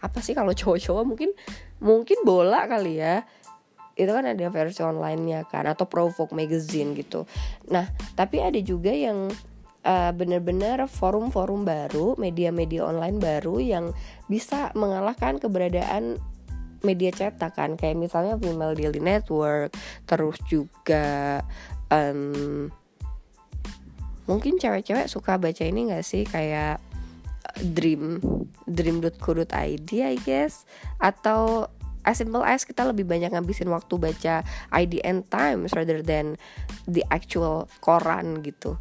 apa 0.00 0.18
sih 0.24 0.32
kalau 0.32 0.56
cowok-cowok 0.58 1.04
mungkin 1.04 1.30
mungkin 1.84 2.18
bola 2.24 2.64
kali 2.64 3.04
ya 3.04 3.26
itu 3.94 4.10
kan 4.10 4.26
ada 4.26 4.50
versi 4.50 4.82
online-nya 4.82 5.46
kan 5.46 5.70
atau 5.70 5.86
Provoke 5.86 6.34
magazine 6.34 6.98
gitu. 6.98 7.26
Nah, 7.70 7.86
tapi 8.18 8.42
ada 8.42 8.58
juga 8.58 8.90
yang 8.90 9.30
uh, 9.86 10.10
benar-benar 10.10 10.82
forum-forum 10.90 11.62
baru, 11.62 12.18
media-media 12.18 12.82
online 12.82 13.22
baru 13.22 13.62
yang 13.62 13.84
bisa 14.26 14.74
mengalahkan 14.74 15.38
keberadaan 15.38 16.18
media 16.82 17.14
cetak 17.14 17.54
kan. 17.54 17.78
Kayak 17.78 18.02
misalnya 18.02 18.34
Female 18.36 18.74
Daily 18.74 19.00
Network, 19.00 19.72
terus 20.08 20.36
juga 20.50 21.40
um, 21.88 22.68
mungkin 24.26 24.58
cewek-cewek 24.58 25.06
suka 25.06 25.38
baca 25.38 25.62
ini 25.62 25.94
gak 25.94 26.04
sih? 26.04 26.26
Kayak 26.26 26.82
dream 27.62 28.18
dream.co.id 28.66 29.90
I 29.94 30.16
guess. 30.26 30.66
Atau 30.98 31.70
as 32.04 32.20
simple 32.20 32.44
as 32.44 32.68
kita 32.68 32.84
lebih 32.84 33.08
banyak 33.08 33.32
ngabisin 33.32 33.72
waktu 33.72 33.96
baca 33.96 34.44
IDN 34.70 35.24
Times 35.26 35.72
rather 35.72 36.04
than 36.04 36.36
the 36.84 37.02
actual 37.10 37.66
koran 37.80 38.44
gitu 38.44 38.76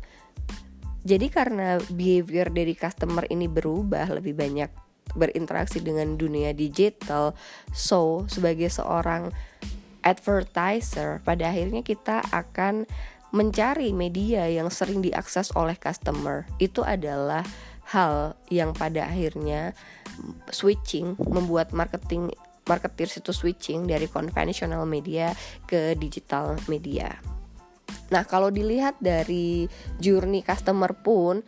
jadi 1.04 1.28
karena 1.28 1.84
behavior 1.92 2.48
dari 2.48 2.72
customer 2.80 3.28
ini 3.28 3.52
berubah 3.52 4.08
lebih 4.16 4.40
banyak 4.40 4.72
berinteraksi 5.20 5.84
dengan 5.84 6.16
dunia 6.16 6.56
digital, 6.56 7.36
so 7.76 8.24
sebagai 8.32 8.72
seorang 8.72 9.30
advertiser 10.04 11.20
pada 11.28 11.52
akhirnya 11.52 11.84
kita 11.84 12.24
akan 12.32 12.88
mencari 13.36 13.92
media 13.92 14.48
yang 14.48 14.72
sering 14.72 15.04
diakses 15.04 15.52
oleh 15.60 15.76
customer. 15.76 16.48
Itu 16.56 16.88
adalah 16.88 17.44
hal 17.92 18.40
yang 18.48 18.72
pada 18.72 19.12
akhirnya 19.12 19.76
switching 20.56 21.20
membuat 21.20 21.76
marketing 21.76 22.32
marketer 22.66 23.10
itu 23.10 23.32
switching 23.32 23.86
dari 23.88 24.08
konvensional 24.08 24.88
media 24.88 25.32
ke 25.68 25.96
digital 26.00 26.56
media. 26.72 27.12
Nah, 28.10 28.24
kalau 28.28 28.54
dilihat 28.54 29.00
dari 29.02 29.66
journey 29.98 30.46
customer 30.46 30.94
pun 30.94 31.42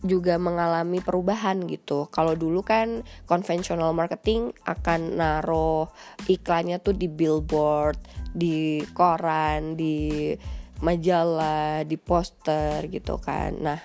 juga 0.00 0.40
mengalami 0.40 1.04
perubahan 1.04 1.60
gitu. 1.68 2.08
Kalau 2.08 2.32
dulu 2.32 2.64
kan 2.64 3.04
konvensional 3.28 3.92
marketing 3.92 4.56
akan 4.64 5.20
naruh 5.20 5.92
iklannya 6.24 6.80
tuh 6.80 6.96
di 6.96 7.04
billboard, 7.04 8.00
di 8.32 8.80
koran, 8.96 9.76
di 9.76 10.32
majalah, 10.80 11.84
di 11.84 12.00
poster 12.00 12.88
gitu 12.88 13.20
kan. 13.20 13.60
Nah, 13.60 13.80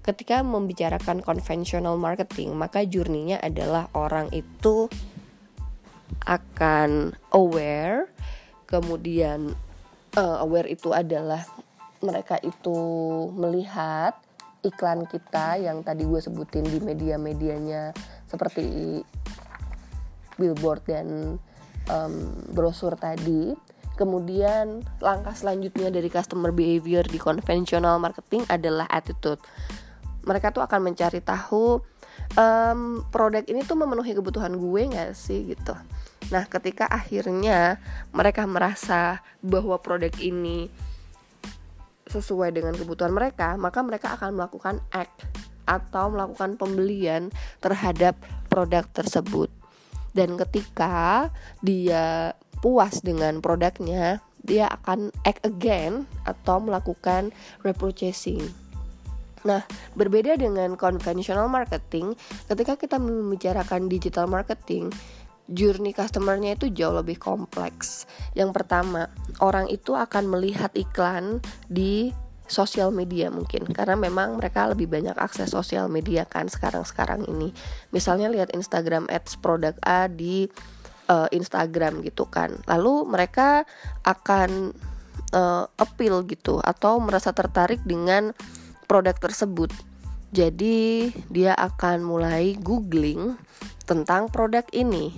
ketika 0.00 0.40
membicarakan 0.40 1.20
konvensional 1.20 2.00
marketing, 2.00 2.56
maka 2.56 2.88
journey 2.88 3.36
adalah 3.36 3.92
orang 3.92 4.32
itu 4.32 4.88
akan 6.24 7.16
aware, 7.32 8.08
kemudian 8.68 9.56
uh, 10.16 10.42
aware 10.44 10.68
itu 10.68 10.92
adalah 10.92 11.44
mereka 11.98 12.38
itu 12.42 12.78
melihat 13.34 14.14
iklan 14.62 15.06
kita 15.06 15.58
yang 15.58 15.82
tadi 15.86 16.02
gue 16.02 16.18
sebutin 16.18 16.66
di 16.66 16.78
media-medianya 16.82 17.94
seperti 18.26 19.00
billboard 20.38 20.82
dan 20.86 21.38
um, 21.90 22.14
brosur 22.54 22.94
tadi. 22.94 23.54
Kemudian 23.98 24.86
langkah 25.02 25.34
selanjutnya 25.34 25.90
dari 25.90 26.06
customer 26.06 26.54
behavior 26.54 27.02
di 27.02 27.18
conventional 27.18 27.98
marketing 27.98 28.46
adalah 28.46 28.86
attitude. 28.86 29.42
Mereka 30.22 30.54
tuh 30.54 30.62
akan 30.62 30.92
mencari 30.92 31.18
tahu 31.18 31.82
um, 32.36 33.06
produk 33.08 33.44
ini 33.46 33.64
tuh 33.64 33.78
memenuhi 33.78 34.12
kebutuhan 34.12 34.58
gue 34.58 34.82
nggak 34.92 35.16
sih 35.16 35.54
gitu. 35.54 35.72
Nah, 36.28 36.44
ketika 36.44 36.84
akhirnya 36.90 37.80
mereka 38.12 38.44
merasa 38.44 39.24
bahwa 39.40 39.80
produk 39.80 40.12
ini 40.20 40.68
sesuai 42.08 42.56
dengan 42.56 42.76
kebutuhan 42.76 43.12
mereka, 43.12 43.56
maka 43.56 43.80
mereka 43.84 44.16
akan 44.16 44.36
melakukan 44.36 44.80
act 44.92 45.24
atau 45.68 46.08
melakukan 46.08 46.56
pembelian 46.56 47.28
terhadap 47.60 48.16
produk 48.48 48.84
tersebut. 48.96 49.52
Dan 50.16 50.40
ketika 50.40 51.28
dia 51.60 52.32
puas 52.64 53.04
dengan 53.04 53.44
produknya, 53.44 54.24
dia 54.40 54.66
akan 54.72 55.12
act 55.28 55.44
again 55.44 56.08
atau 56.24 56.58
melakukan 56.58 57.30
repurchasing. 57.60 58.40
Nah, 59.48 59.64
berbeda 59.96 60.36
dengan 60.36 60.76
conventional 60.76 61.48
marketing, 61.48 62.12
ketika 62.44 62.76
kita 62.76 63.00
membicarakan 63.00 63.88
digital 63.88 64.28
marketing, 64.28 64.92
journey 65.48 65.96
customernya 65.96 66.60
itu 66.60 66.68
jauh 66.68 66.92
lebih 66.92 67.16
kompleks. 67.16 68.04
Yang 68.36 68.60
pertama, 68.60 69.08
orang 69.40 69.72
itu 69.72 69.96
akan 69.96 70.28
melihat 70.28 70.68
iklan 70.76 71.40
di 71.72 72.12
sosial 72.48 72.88
media 72.88 73.28
mungkin 73.28 73.68
karena 73.76 73.92
memang 73.92 74.40
mereka 74.40 74.72
lebih 74.72 74.88
banyak 74.88 75.12
akses 75.20 75.52
sosial 75.52 75.84
media 75.92 76.24
kan 76.24 76.48
sekarang-sekarang 76.48 77.28
ini. 77.28 77.52
Misalnya 77.92 78.32
lihat 78.32 78.52
Instagram 78.56 79.08
ads 79.12 79.36
produk 79.36 79.76
A 79.84 80.08
di 80.08 80.48
uh, 81.12 81.28
Instagram 81.28 82.00
gitu 82.04 82.24
kan. 82.28 82.56
Lalu 82.64 83.04
mereka 83.04 83.68
akan 84.04 84.72
uh, 85.36 85.64
appeal 85.76 86.24
gitu 86.24 86.60
atau 86.60 87.00
merasa 87.04 87.36
tertarik 87.36 87.84
dengan 87.84 88.32
produk 88.88 89.14
tersebut. 89.20 89.70
Jadi 90.32 91.12
dia 91.28 91.52
akan 91.54 92.04
mulai 92.04 92.56
googling 92.56 93.36
tentang 93.84 94.32
produk 94.32 94.64
ini. 94.72 95.12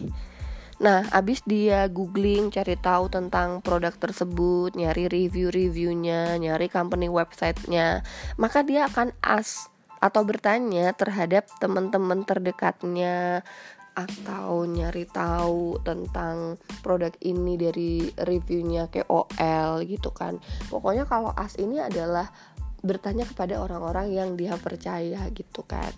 Nah, 0.80 1.04
abis 1.12 1.44
dia 1.44 1.84
googling, 1.92 2.48
cari 2.48 2.72
tahu 2.80 3.12
tentang 3.12 3.60
produk 3.60 3.92
tersebut, 3.92 4.72
nyari 4.72 5.12
review-reviewnya, 5.12 6.40
nyari 6.40 6.72
company 6.72 7.04
websitenya, 7.04 8.00
maka 8.40 8.64
dia 8.64 8.88
akan 8.88 9.12
ask 9.20 9.68
atau 10.00 10.24
bertanya 10.24 10.96
terhadap 10.96 11.52
teman-teman 11.60 12.24
terdekatnya 12.24 13.44
atau 13.92 14.64
nyari 14.64 15.04
tahu 15.04 15.76
tentang 15.84 16.56
produk 16.80 17.12
ini 17.20 17.60
dari 17.60 18.08
reviewnya 18.16 18.88
KOL 18.88 19.84
gitu 19.84 20.08
kan. 20.16 20.40
Pokoknya 20.72 21.04
kalau 21.04 21.36
as 21.36 21.60
ini 21.60 21.76
adalah 21.76 22.32
bertanya 22.80 23.28
kepada 23.28 23.60
orang-orang 23.60 24.12
yang 24.12 24.28
dia 24.36 24.56
percaya 24.56 25.28
gitu 25.32 25.64
kan. 25.64 25.92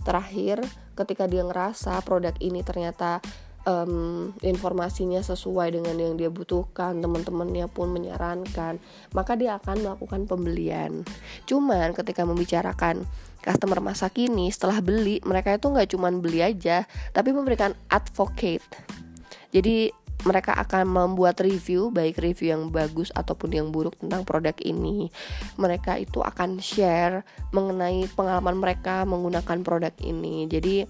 Terakhir, 0.00 0.64
ketika 0.96 1.28
dia 1.28 1.44
ngerasa 1.44 2.00
produk 2.06 2.32
ini 2.40 2.64
ternyata 2.64 3.20
um, 3.68 4.32
informasinya 4.40 5.20
sesuai 5.20 5.76
dengan 5.76 5.96
yang 5.98 6.14
dia 6.16 6.32
butuhkan, 6.32 6.96
teman-temannya 6.98 7.68
pun 7.68 7.92
menyarankan, 7.92 8.80
maka 9.12 9.32
dia 9.36 9.60
akan 9.60 9.84
melakukan 9.84 10.24
pembelian. 10.24 11.04
Cuman 11.44 11.92
ketika 11.92 12.24
membicarakan 12.24 13.04
customer 13.40 13.80
masa 13.80 14.08
kini, 14.12 14.48
setelah 14.52 14.80
beli, 14.80 15.20
mereka 15.24 15.56
itu 15.56 15.68
nggak 15.68 15.88
cuman 15.96 16.20
beli 16.20 16.40
aja, 16.44 16.84
tapi 17.12 17.32
memberikan 17.32 17.76
advocate. 17.92 18.64
Jadi 19.50 19.90
mereka 20.28 20.52
akan 20.56 20.84
membuat 20.86 21.40
review 21.40 21.88
baik 21.88 22.20
review 22.20 22.52
yang 22.52 22.68
bagus 22.68 23.08
ataupun 23.12 23.50
yang 23.56 23.68
buruk 23.72 23.96
tentang 23.96 24.24
produk 24.24 24.54
ini. 24.64 25.08
Mereka 25.56 26.00
itu 26.00 26.20
akan 26.20 26.60
share 26.60 27.24
mengenai 27.56 28.08
pengalaman 28.12 28.60
mereka 28.60 29.08
menggunakan 29.08 29.64
produk 29.64 29.94
ini. 30.04 30.44
Jadi 30.50 30.84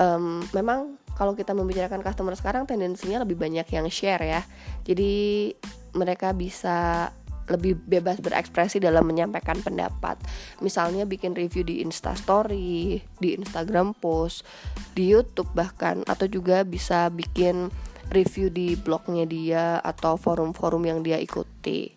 um, 0.00 0.44
memang 0.52 0.98
kalau 1.18 1.34
kita 1.34 1.50
membicarakan 1.50 2.00
customer 2.00 2.38
sekarang 2.38 2.64
tendensinya 2.64 3.26
lebih 3.26 3.34
banyak 3.34 3.66
yang 3.74 3.90
share 3.90 4.22
ya 4.22 4.40
jadi 4.86 5.50
mereka 5.90 6.30
bisa 6.30 7.10
lebih 7.48 7.80
bebas 7.80 8.20
berekspresi 8.20 8.76
dalam 8.76 9.08
menyampaikan 9.08 9.56
pendapat. 9.64 10.20
Misalnya 10.60 11.08
bikin 11.08 11.32
review 11.32 11.64
di 11.64 11.80
Insta 11.80 12.12
Story, 12.12 13.00
di 13.00 13.28
Instagram 13.34 13.96
post, 13.96 14.44
di 14.92 15.08
YouTube 15.08 15.48
bahkan 15.56 16.04
atau 16.04 16.28
juga 16.28 16.60
bisa 16.62 17.08
bikin 17.08 17.72
review 18.08 18.48
di 18.48 18.74
blognya 18.74 19.24
dia 19.28 19.80
atau 19.80 20.16
forum-forum 20.16 20.82
yang 20.84 21.00
dia 21.04 21.20
ikuti. 21.20 21.92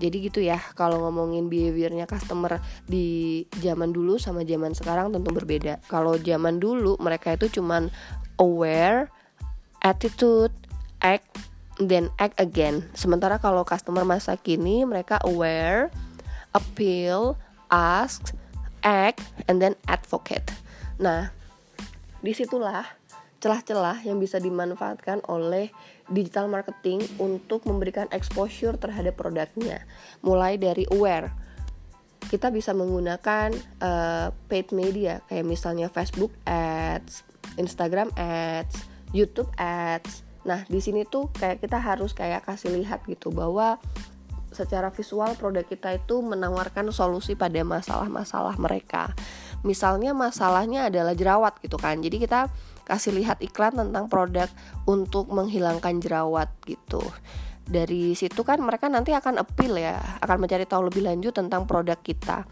Jadi 0.00 0.16
gitu 0.32 0.40
ya 0.40 0.56
kalau 0.72 1.04
ngomongin 1.04 1.52
behaviornya 1.52 2.08
customer 2.08 2.56
di 2.88 3.44
zaman 3.60 3.92
dulu 3.92 4.16
sama 4.16 4.48
zaman 4.48 4.72
sekarang 4.72 5.12
tentu 5.12 5.28
berbeda. 5.28 5.84
Kalau 5.92 6.16
zaman 6.16 6.56
dulu 6.56 6.96
mereka 6.96 7.36
itu 7.36 7.60
cuman 7.60 7.92
aware 8.40 9.12
attitude 9.84 10.56
act 11.04 11.28
then 11.76 12.08
act 12.16 12.32
again. 12.40 12.88
Sementara 12.96 13.36
kalau 13.36 13.60
customer 13.60 14.08
masa 14.08 14.40
kini 14.40 14.88
mereka 14.88 15.20
aware 15.20 15.92
appeal 16.56 17.36
ask 17.68 18.32
act 18.80 19.20
and 19.52 19.60
then 19.60 19.76
advocate. 19.84 20.48
Nah 20.96 21.28
di 22.24 22.32
situlah 22.32 22.99
celah-celah 23.40 24.04
yang 24.04 24.20
bisa 24.20 24.36
dimanfaatkan 24.36 25.24
oleh 25.26 25.72
digital 26.12 26.46
marketing 26.46 27.00
untuk 27.16 27.64
memberikan 27.64 28.04
exposure 28.12 28.76
terhadap 28.76 29.16
produknya. 29.16 29.88
Mulai 30.20 30.60
dari 30.60 30.84
aware, 30.92 31.32
kita 32.28 32.52
bisa 32.52 32.76
menggunakan 32.76 33.50
uh, 33.80 34.28
paid 34.46 34.70
media 34.76 35.24
kayak 35.26 35.48
misalnya 35.48 35.88
Facebook 35.88 36.30
Ads, 36.44 37.24
Instagram 37.56 38.12
Ads, 38.14 38.86
YouTube 39.16 39.48
Ads. 39.56 40.22
Nah 40.44 40.68
di 40.68 40.78
sini 40.84 41.08
tuh 41.08 41.32
kayak 41.32 41.64
kita 41.64 41.80
harus 41.80 42.12
kayak 42.12 42.44
kasih 42.44 42.76
lihat 42.76 43.08
gitu 43.08 43.32
bahwa 43.32 43.80
secara 44.50 44.90
visual 44.90 45.32
produk 45.38 45.62
kita 45.62 45.96
itu 45.96 46.20
menawarkan 46.20 46.90
solusi 46.90 47.38
pada 47.38 47.62
masalah-masalah 47.62 48.58
mereka. 48.58 49.14
Misalnya 49.62 50.10
masalahnya 50.12 50.90
adalah 50.90 51.14
jerawat 51.14 51.58
gitu 51.62 51.78
kan. 51.78 52.02
Jadi 52.02 52.18
kita 52.22 52.50
kasih 52.90 53.14
lihat 53.14 53.38
iklan 53.38 53.78
tentang 53.78 54.10
produk 54.10 54.50
untuk 54.90 55.30
menghilangkan 55.30 56.02
jerawat 56.02 56.50
gitu 56.66 57.00
dari 57.70 58.18
situ 58.18 58.42
kan 58.42 58.58
mereka 58.58 58.90
nanti 58.90 59.14
akan 59.14 59.38
appeal 59.38 59.78
ya 59.78 59.94
akan 60.18 60.42
mencari 60.42 60.66
tahu 60.66 60.90
lebih 60.90 61.06
lanjut 61.06 61.30
tentang 61.30 61.70
produk 61.70 61.96
kita 62.02 62.42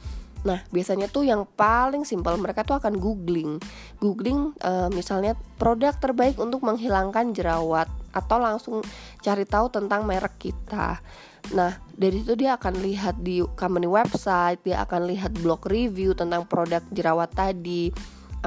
Nah, 0.46 0.62
biasanya 0.70 1.10
tuh 1.10 1.26
yang 1.26 1.42
paling 1.58 2.06
simpel 2.06 2.38
mereka 2.38 2.62
tuh 2.62 2.78
akan 2.78 2.94
googling. 3.02 3.58
Googling 3.98 4.54
uh, 4.62 4.86
misalnya 4.94 5.34
produk 5.58 5.90
terbaik 5.98 6.38
untuk 6.38 6.62
menghilangkan 6.62 7.34
jerawat 7.34 7.90
atau 8.14 8.38
langsung 8.38 8.86
cari 9.18 9.42
tahu 9.42 9.66
tentang 9.66 10.06
merek 10.06 10.38
kita. 10.38 11.02
Nah, 11.58 11.74
dari 11.90 12.22
itu 12.22 12.38
dia 12.38 12.54
akan 12.54 12.78
lihat 12.78 13.18
di 13.18 13.42
company 13.58 13.90
website, 13.90 14.62
dia 14.62 14.86
akan 14.86 15.10
lihat 15.10 15.34
blog 15.42 15.66
review 15.66 16.14
tentang 16.14 16.46
produk 16.46 16.82
jerawat 16.94 17.34
tadi 17.34 17.90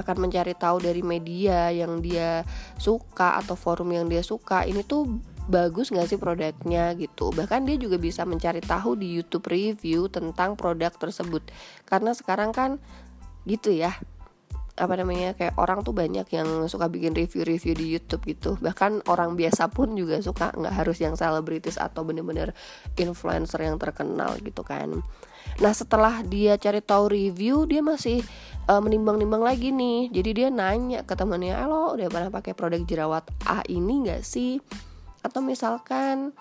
akan 0.02 0.28
mencari 0.28 0.58
tahu 0.58 0.82
dari 0.82 1.06
media 1.06 1.70
yang 1.70 2.02
dia 2.02 2.42
suka 2.76 3.38
atau 3.40 3.54
forum 3.56 3.94
yang 3.94 4.10
dia 4.10 4.26
suka 4.26 4.66
ini 4.66 4.82
tuh 4.82 5.08
bagus 5.48 5.90
nggak 5.94 6.10
sih 6.10 6.20
produknya 6.20 6.94
gitu? 6.98 7.30
Bahkan 7.32 7.66
dia 7.70 7.78
juga 7.78 8.02
bisa 8.02 8.26
mencari 8.26 8.62
tahu 8.62 8.98
di 8.98 9.08
YouTube 9.14 9.48
review 9.48 10.10
tentang 10.10 10.58
produk 10.58 10.94
tersebut. 10.94 11.46
Karena 11.86 12.12
sekarang 12.12 12.52
kan 12.52 12.78
gitu 13.46 13.74
ya 13.74 13.98
apa 14.80 14.94
namanya 14.96 15.36
kayak 15.36 15.60
orang 15.60 15.84
tuh 15.84 15.92
banyak 15.92 16.24
yang 16.32 16.48
suka 16.72 16.88
bikin 16.88 17.12
review-review 17.12 17.74
di 17.76 17.86
YouTube 17.92 18.24
gitu. 18.24 18.56
Bahkan 18.56 19.08
orang 19.12 19.36
biasa 19.36 19.68
pun 19.68 19.94
juga 20.00 20.24
suka 20.24 20.56
nggak 20.56 20.76
harus 20.84 20.98
yang 21.04 21.20
selebritis 21.20 21.76
atau 21.76 22.08
bener-bener 22.08 22.56
influencer 22.96 23.68
yang 23.68 23.76
terkenal 23.76 24.40
gitu 24.40 24.64
kan. 24.64 25.04
Nah 25.60 25.74
setelah 25.76 26.24
dia 26.24 26.56
cari 26.56 26.80
tahu 26.80 27.12
review 27.12 27.68
dia 27.68 27.84
masih 27.84 28.24
uh, 28.72 28.80
menimbang-nimbang 28.80 29.44
lagi 29.44 29.76
nih. 29.76 30.08
Jadi 30.08 30.30
dia 30.32 30.48
nanya 30.48 31.04
ke 31.04 31.14
temannya 31.20 31.52
eh, 31.52 31.68
lo 31.68 31.92
udah 31.92 32.08
pernah 32.08 32.30
pakai 32.32 32.56
produk 32.56 32.82
jerawat 32.88 33.28
A 33.44 33.60
ini 33.68 34.08
nggak 34.08 34.24
sih? 34.24 34.64
Atau 35.20 35.44
misalkan 35.44 36.32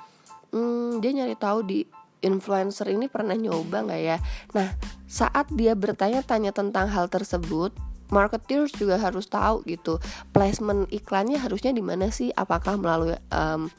hmm, 0.54 1.02
dia 1.02 1.10
nyari 1.10 1.34
tahu 1.34 1.66
di 1.66 1.82
influencer 2.22 2.94
ini 2.94 3.10
pernah 3.10 3.34
nyoba 3.34 3.90
nggak 3.90 4.00
ya? 4.00 4.16
Nah 4.54 4.68
saat 5.10 5.50
dia 5.50 5.74
bertanya-tanya 5.74 6.54
tentang 6.54 6.86
hal 6.86 7.10
tersebut 7.10 7.74
marketers 8.10 8.74
juga 8.74 8.98
harus 8.98 9.26
tahu 9.26 9.66
gitu 9.66 9.98
placement 10.34 10.86
iklannya 10.90 11.38
harusnya 11.38 11.74
di 11.74 11.82
mana 11.82 12.12
sih 12.12 12.30
apakah 12.34 12.78
melalui 12.78 13.16
um, 13.30 13.70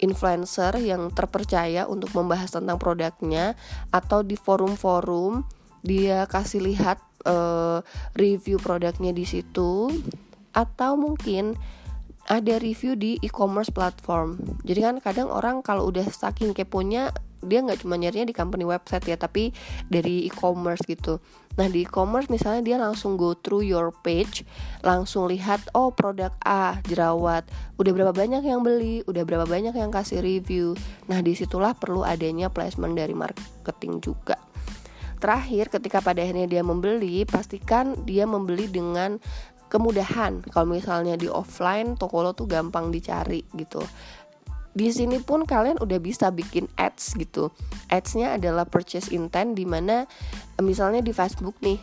influencer 0.00 0.80
yang 0.80 1.12
terpercaya 1.12 1.84
untuk 1.84 2.12
membahas 2.16 2.50
tentang 2.50 2.80
produknya 2.80 3.54
atau 3.92 4.24
di 4.24 4.34
forum-forum 4.34 5.44
dia 5.80 6.24
kasih 6.28 6.64
lihat 6.64 7.00
uh, 7.28 7.84
review 8.16 8.56
produknya 8.60 9.12
di 9.12 9.24
situ 9.28 9.92
atau 10.56 10.96
mungkin 10.96 11.56
ada 12.30 12.62
review 12.62 12.94
di 12.94 13.18
e-commerce 13.26 13.74
platform. 13.74 14.38
Jadi 14.62 14.80
kan 14.86 14.96
kadang 15.02 15.28
orang 15.34 15.66
kalau 15.66 15.90
udah 15.90 16.06
saking 16.06 16.54
keponya 16.54 17.10
dia 17.40 17.64
nggak 17.64 17.82
cuma 17.84 17.96
nyarinya 17.96 18.28
di 18.28 18.36
company 18.36 18.64
website 18.64 19.04
ya, 19.08 19.16
tapi 19.16 19.52
dari 19.88 20.28
e-commerce 20.28 20.84
gitu. 20.84 21.18
Nah 21.58 21.66
di 21.66 21.82
e-commerce 21.84 22.30
misalnya 22.30 22.62
dia 22.62 22.76
langsung 22.78 23.18
go 23.18 23.34
through 23.34 23.66
your 23.66 23.90
page, 24.04 24.46
langsung 24.86 25.26
lihat 25.26 25.60
oh 25.74 25.90
produk 25.90 26.30
A 26.46 26.78
jerawat, 26.86 27.44
udah 27.76 27.92
berapa 27.92 28.12
banyak 28.14 28.46
yang 28.46 28.62
beli, 28.62 29.02
udah 29.04 29.26
berapa 29.26 29.44
banyak 29.44 29.74
yang 29.74 29.90
kasih 29.90 30.22
review. 30.22 30.78
Nah 31.10 31.20
di 31.20 31.34
situlah 31.34 31.74
perlu 31.74 32.06
adanya 32.06 32.48
placement 32.48 32.94
dari 32.94 33.12
marketing 33.12 34.00
juga. 34.00 34.38
Terakhir 35.20 35.68
ketika 35.68 36.00
pada 36.00 36.24
akhirnya 36.24 36.48
dia 36.48 36.64
membeli, 36.64 37.28
pastikan 37.28 37.92
dia 38.08 38.24
membeli 38.24 38.72
dengan 38.72 39.20
kemudahan 39.70 40.42
kalau 40.50 40.74
misalnya 40.74 41.14
di 41.14 41.30
offline 41.30 41.94
toko 41.94 42.26
lo 42.26 42.34
tuh 42.34 42.50
gampang 42.50 42.90
dicari 42.90 43.46
gitu 43.54 43.78
di 44.70 44.88
sini 44.94 45.18
pun 45.18 45.42
kalian 45.42 45.82
udah 45.82 45.98
bisa 45.98 46.30
bikin 46.30 46.70
ads 46.78 47.18
gitu. 47.18 47.50
Adsnya 47.90 48.38
adalah 48.38 48.66
purchase 48.66 49.10
intent 49.10 49.58
di 49.58 49.66
mana 49.66 50.06
misalnya 50.62 51.02
di 51.02 51.10
Facebook 51.10 51.58
nih 51.58 51.78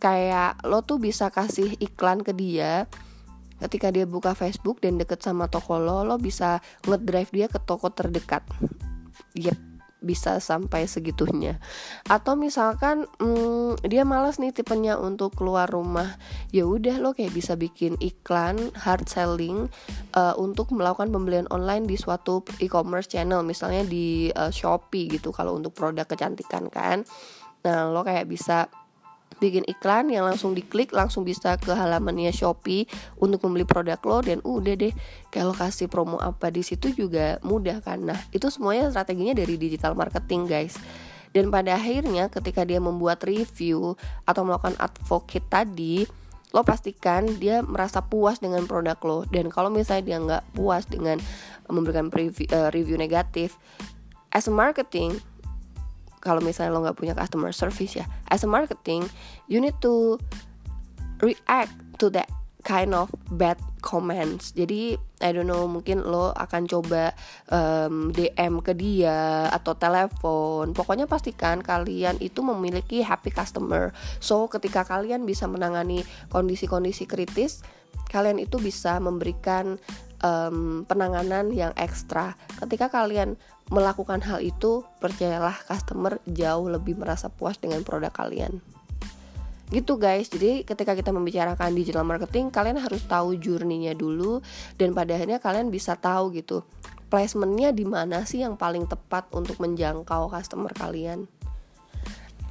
kayak 0.00 0.64
lo 0.64 0.80
tuh 0.80 0.96
bisa 0.96 1.28
kasih 1.28 1.76
iklan 1.78 2.24
ke 2.24 2.32
dia. 2.32 2.88
Ketika 3.58 3.90
dia 3.90 4.06
buka 4.06 4.38
Facebook 4.38 4.78
dan 4.80 4.96
deket 4.96 5.20
sama 5.20 5.50
toko 5.50 5.76
lo 5.76 6.06
lo 6.06 6.16
bisa 6.16 6.62
ngedrive 6.86 7.30
dia 7.34 7.46
ke 7.50 7.60
toko 7.60 7.92
terdekat. 7.92 8.46
Yep 9.36 9.67
bisa 9.98 10.38
sampai 10.38 10.86
segitunya. 10.86 11.58
Atau 12.06 12.38
misalkan 12.38 13.10
hmm, 13.18 13.82
dia 13.86 14.06
malas 14.06 14.38
nih 14.38 14.54
tipenya 14.54 14.96
untuk 14.98 15.34
keluar 15.34 15.66
rumah. 15.66 16.18
Ya 16.54 16.64
udah 16.64 17.02
lo 17.02 17.14
kayak 17.14 17.34
bisa 17.34 17.58
bikin 17.58 17.98
iklan 17.98 18.70
hard 18.78 19.10
selling 19.10 19.66
uh, 20.14 20.34
untuk 20.38 20.70
melakukan 20.70 21.10
pembelian 21.10 21.50
online 21.50 21.86
di 21.86 21.98
suatu 21.98 22.46
e-commerce 22.62 23.10
channel. 23.10 23.42
Misalnya 23.42 23.82
di 23.86 24.30
uh, 24.32 24.50
Shopee 24.54 25.10
gitu 25.10 25.34
kalau 25.34 25.58
untuk 25.58 25.74
produk 25.74 26.06
kecantikan 26.06 26.70
kan. 26.70 27.02
Nah 27.66 27.90
lo 27.90 28.06
kayak 28.06 28.30
bisa 28.30 28.70
bikin 29.38 29.62
iklan 29.70 30.10
yang 30.10 30.26
langsung 30.26 30.52
diklik 30.52 30.90
langsung 30.90 31.22
bisa 31.22 31.54
ke 31.56 31.70
halamannya 31.70 32.34
Shopee 32.34 32.90
untuk 33.22 33.46
membeli 33.46 33.64
produk 33.64 33.98
lo 34.02 34.18
dan 34.20 34.42
udah 34.42 34.74
deh. 34.74 34.94
Kalau 35.30 35.54
kasih 35.54 35.86
promo 35.86 36.18
apa 36.18 36.50
di 36.50 36.66
situ 36.66 36.90
juga 36.90 37.38
mudah 37.46 37.78
kan. 37.80 38.02
Nah 38.02 38.18
itu 38.34 38.50
semuanya 38.50 38.90
strateginya 38.90 39.38
dari 39.38 39.54
digital 39.54 39.94
marketing 39.94 40.50
guys. 40.50 40.74
Dan 41.30 41.52
pada 41.54 41.76
akhirnya 41.76 42.32
ketika 42.32 42.66
dia 42.66 42.82
membuat 42.82 43.22
review 43.22 43.94
atau 44.26 44.42
melakukan 44.42 44.74
advocate 44.80 45.44
tadi 45.46 46.08
lo 46.56 46.64
pastikan 46.64 47.28
dia 47.36 47.60
merasa 47.60 48.00
puas 48.00 48.40
dengan 48.40 48.64
produk 48.64 48.98
lo. 49.04 49.18
Dan 49.28 49.52
kalau 49.52 49.68
misalnya 49.68 50.04
dia 50.04 50.18
nggak 50.18 50.44
puas 50.56 50.88
dengan 50.88 51.20
memberikan 51.68 52.08
uh, 52.08 52.68
review 52.72 52.96
negatif 52.96 53.60
as 54.32 54.48
a 54.48 54.52
marketing 54.52 55.20
kalau 56.18 56.42
misalnya 56.42 56.74
lo 56.74 56.84
nggak 56.84 56.98
punya 56.98 57.14
customer 57.14 57.50
service 57.54 57.98
ya 57.98 58.06
as 58.28 58.42
a 58.42 58.50
marketing 58.50 59.06
you 59.46 59.58
need 59.62 59.76
to 59.78 60.18
react 61.22 61.74
to 61.98 62.10
that 62.10 62.30
kind 62.66 62.92
of 62.92 63.08
bad 63.32 63.56
comments. 63.80 64.52
Jadi 64.52 64.98
I 65.22 65.30
don't 65.32 65.48
know 65.48 65.64
mungkin 65.64 66.04
lo 66.04 66.34
akan 66.34 66.68
coba 66.68 67.14
um, 67.48 68.10
DM 68.12 68.60
ke 68.60 68.74
dia 68.74 69.48
atau 69.48 69.72
telepon. 69.78 70.76
Pokoknya 70.76 71.08
pastikan 71.08 71.62
kalian 71.62 72.18
itu 72.20 72.42
memiliki 72.44 73.00
happy 73.00 73.32
customer. 73.32 73.94
So 74.20 74.50
ketika 74.50 74.84
kalian 74.84 75.24
bisa 75.24 75.48
menangani 75.48 76.04
kondisi-kondisi 76.28 77.08
kritis 77.08 77.64
kalian 78.08 78.40
itu 78.40 78.56
bisa 78.56 78.96
memberikan 79.04 79.76
um, 80.22 80.84
penanganan 80.86 81.50
yang 81.54 81.72
ekstra 81.74 82.34
ketika 82.64 82.90
kalian 82.90 83.38
melakukan 83.68 84.24
hal 84.24 84.40
itu, 84.40 84.84
percayalah 84.96 85.54
customer 85.68 86.16
jauh 86.24 86.72
lebih 86.72 86.96
merasa 86.96 87.28
puas 87.28 87.60
dengan 87.60 87.84
produk 87.84 88.08
kalian. 88.08 88.64
Gitu 89.68 90.00
guys, 90.00 90.32
jadi 90.32 90.64
ketika 90.64 90.96
kita 90.96 91.12
membicarakan 91.12 91.76
digital 91.76 92.00
marketing, 92.00 92.48
kalian 92.48 92.80
harus 92.80 93.04
tahu 93.04 93.36
journey-nya 93.36 93.92
dulu 93.92 94.40
dan 94.80 94.96
pada 94.96 95.12
akhirnya 95.12 95.36
kalian 95.36 95.68
bisa 95.68 95.92
tahu 95.92 96.32
gitu 96.32 96.64
placementnya 97.08 97.72
di 97.72 97.88
mana 97.88 98.22
sih 98.28 98.44
yang 98.44 98.54
paling 98.60 98.84
tepat 98.84 99.32
untuk 99.32 99.56
menjangkau 99.58 100.28
customer 100.28 100.72
kalian. 100.76 101.24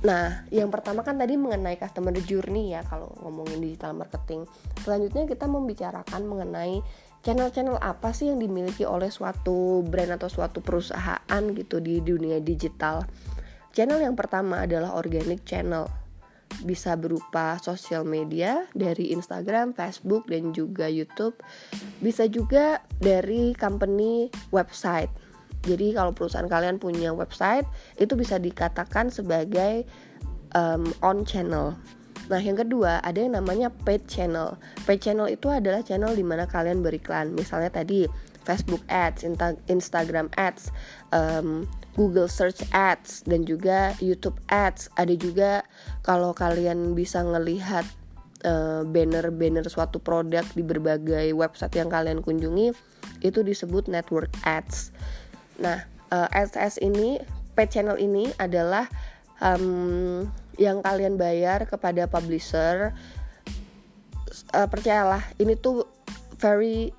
Nah, 0.05 0.45
yang 0.53 0.69
pertama 0.69 1.01
kan 1.01 1.17
tadi 1.17 1.33
mengenai 1.41 1.73
customer 1.81 2.13
journey 2.21 2.77
ya 2.77 2.85
kalau 2.85 3.09
ngomongin 3.25 3.57
digital 3.57 3.97
marketing. 3.97 4.45
Selanjutnya 4.85 5.25
kita 5.25 5.49
membicarakan 5.49 6.21
mengenai 6.29 6.85
channel-channel 7.25 7.81
apa 7.81 8.13
sih 8.13 8.29
yang 8.29 8.37
dimiliki 8.37 8.85
oleh 8.85 9.09
suatu 9.09 9.81
brand 9.81 10.13
atau 10.21 10.29
suatu 10.29 10.61
perusahaan 10.61 11.41
gitu 11.57 11.81
di 11.81 11.97
dunia 12.05 12.37
digital. 12.37 13.01
Channel 13.73 14.05
yang 14.05 14.13
pertama 14.13 14.69
adalah 14.69 14.93
organic 14.93 15.41
channel. 15.43 15.89
Bisa 16.63 16.95
berupa 16.95 17.59
sosial 17.59 18.07
media 18.07 18.69
dari 18.71 19.11
Instagram, 19.11 19.75
Facebook, 19.75 20.29
dan 20.29 20.53
juga 20.55 20.87
YouTube. 20.87 21.35
Bisa 21.99 22.29
juga 22.29 22.85
dari 23.01 23.51
company 23.57 24.29
website. 24.53 25.26
Jadi 25.67 25.91
kalau 25.91 26.15
perusahaan 26.15 26.47
kalian 26.47 26.79
punya 26.79 27.11
website, 27.11 27.67
itu 27.99 28.15
bisa 28.15 28.39
dikatakan 28.39 29.11
sebagai 29.11 29.83
um, 30.55 30.87
on 31.03 31.27
channel 31.27 31.75
Nah, 32.27 32.43
yang 32.43 32.59
kedua 32.59 32.99
ada 32.99 33.23
yang 33.23 33.39
namanya 33.39 33.71
paid 33.71 34.03
channel. 34.07 34.59
Paid 34.83 34.99
channel 34.99 35.27
itu 35.31 35.47
adalah 35.47 35.79
channel 35.79 36.11
di 36.11 36.27
mana 36.27 36.43
kalian 36.43 36.83
beriklan. 36.83 37.31
Misalnya 37.31 37.71
tadi 37.71 38.03
Facebook 38.43 38.83
Ads, 38.91 39.27
Instagram 39.71 40.27
Ads, 40.35 40.71
um, 41.15 41.63
Google 41.95 42.27
Search 42.27 42.63
Ads, 42.75 43.27
dan 43.27 43.47
juga 43.47 43.95
YouTube 44.03 44.39
Ads. 44.51 44.91
Ada 44.99 45.15
juga 45.15 45.51
kalau 46.03 46.35
kalian 46.35 46.95
bisa 46.95 47.23
ngelihat 47.23 47.87
banner 48.37 48.85
banner-banner 48.85 49.65
suatu 49.65 49.97
produk 49.97 50.45
di 50.53 50.61
berbagai 50.61 51.33
website 51.33 51.73
yang 51.73 51.89
kalian 51.89 52.21
kunjungi, 52.21 52.69
itu 53.25 53.39
disebut 53.41 53.89
network 53.89 54.29
ads. 54.45 54.93
Nah, 55.57 55.85
uh, 56.13 56.27
ads 56.29 56.57
ads 56.57 56.77
ini, 56.81 57.21
paid 57.57 57.73
channel 57.73 57.97
ini 57.97 58.29
adalah 58.37 58.85
um, 59.41 60.25
yang 60.57 60.81
kalian 60.81 61.17
bayar 61.17 61.65
kepada 61.65 62.05
publisher. 62.09 62.93
Uh, 64.53 64.69
percayalah 64.69 65.23
ini 65.41 65.57
tuh 65.57 65.85
very 66.37 66.93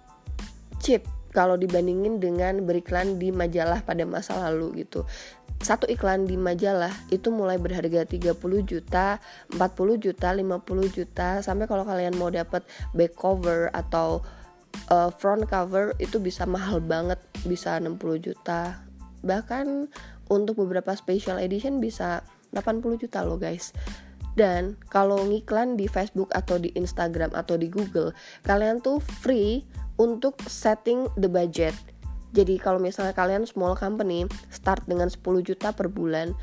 cheap 0.82 1.06
kalau 1.30 1.54
dibandingin 1.54 2.18
dengan 2.18 2.64
beriklan 2.64 3.20
di 3.20 3.30
majalah 3.30 3.84
pada 3.84 4.02
masa 4.02 4.34
lalu 4.48 4.82
gitu. 4.82 5.06
Satu 5.58 5.90
iklan 5.90 6.30
di 6.30 6.38
majalah 6.38 6.94
itu 7.10 7.34
mulai 7.34 7.58
berharga 7.58 8.06
30 8.06 8.38
juta, 8.62 9.18
40 9.50 9.98
juta, 9.98 10.30
50 10.30 10.62
juta 10.90 11.28
sampai 11.42 11.66
kalau 11.66 11.82
kalian 11.82 12.14
mau 12.14 12.30
dapat 12.30 12.62
back 12.94 13.18
cover 13.18 13.66
atau 13.74 14.22
uh, 14.88 15.10
front 15.10 15.46
cover 15.50 15.94
itu 15.98 16.22
bisa 16.22 16.46
mahal 16.46 16.78
banget, 16.78 17.18
bisa 17.42 17.78
60 17.78 17.98
juta. 18.22 18.82
Bahkan 19.26 19.90
untuk 20.30 20.60
beberapa 20.62 20.94
special 20.94 21.40
edition 21.42 21.82
bisa 21.82 22.22
80 22.54 23.02
juta 23.02 23.24
loh 23.24 23.36
guys. 23.36 23.74
Dan 24.38 24.78
kalau 24.86 25.26
ngiklan 25.26 25.74
di 25.74 25.90
Facebook 25.90 26.30
atau 26.30 26.62
di 26.62 26.70
Instagram 26.78 27.34
atau 27.34 27.58
di 27.58 27.66
Google 27.66 28.14
kalian 28.46 28.78
tuh 28.78 29.02
free 29.02 29.66
untuk 29.98 30.38
setting 30.46 31.10
the 31.18 31.26
budget. 31.26 31.74
Jadi 32.36 32.60
kalau 32.60 32.78
misalnya 32.78 33.16
kalian 33.16 33.48
small 33.48 33.74
company 33.74 34.28
start 34.52 34.84
dengan 34.86 35.10
10 35.10 35.42
juta 35.42 35.74
per 35.74 35.90
bulan 35.90 36.36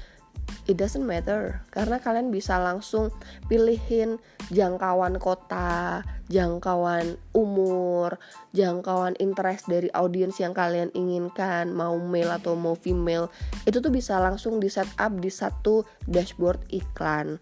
it 0.66 0.78
doesn't 0.78 1.06
matter 1.06 1.62
karena 1.70 2.02
kalian 2.02 2.34
bisa 2.34 2.58
langsung 2.58 3.14
pilihin 3.46 4.18
jangkauan 4.50 5.18
kota, 5.22 6.02
jangkauan 6.30 7.18
umur, 7.38 8.18
jangkauan 8.54 9.14
interest 9.22 9.70
dari 9.70 9.90
audiens 9.94 10.38
yang 10.42 10.54
kalian 10.58 10.90
inginkan, 10.98 11.70
mau 11.74 11.98
male 12.02 12.34
atau 12.34 12.58
mau 12.58 12.74
female. 12.74 13.30
Itu 13.66 13.82
tuh 13.82 13.94
bisa 13.94 14.18
langsung 14.18 14.58
di 14.58 14.70
set 14.70 14.90
up 14.98 15.14
di 15.18 15.30
satu 15.30 15.86
dashboard 16.10 16.62
iklan. 16.74 17.38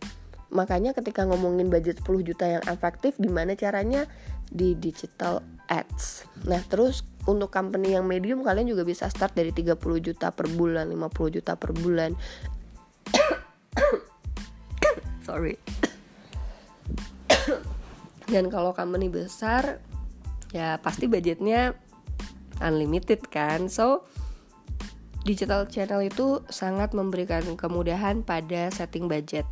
Makanya 0.54 0.94
ketika 0.94 1.26
ngomongin 1.26 1.74
budget 1.74 2.04
10 2.06 2.30
juta 2.30 2.46
yang 2.46 2.64
efektif 2.70 3.18
gimana 3.18 3.58
caranya 3.58 4.06
di 4.54 4.78
digital 4.78 5.42
ads. 5.66 6.30
Nah, 6.46 6.62
terus 6.70 7.02
untuk 7.26 7.50
company 7.50 7.96
yang 7.96 8.06
medium 8.06 8.44
kalian 8.46 8.70
juga 8.70 8.86
bisa 8.86 9.08
start 9.10 9.34
dari 9.34 9.50
30 9.50 9.80
juta 10.04 10.30
per 10.30 10.46
bulan, 10.54 10.92
50 10.92 11.36
juta 11.40 11.58
per 11.58 11.74
bulan 11.74 12.14
sorry. 15.24 15.56
Dan 18.32 18.52
kalau 18.52 18.76
company 18.76 19.08
besar 19.08 19.80
ya 20.54 20.78
pasti 20.78 21.10
budgetnya 21.10 21.74
unlimited 22.62 23.26
kan. 23.32 23.72
So 23.72 24.06
digital 25.24 25.66
channel 25.72 26.04
itu 26.04 26.44
sangat 26.52 26.92
memberikan 26.92 27.56
kemudahan 27.56 28.22
pada 28.22 28.70
setting 28.70 29.08
budget. 29.08 29.48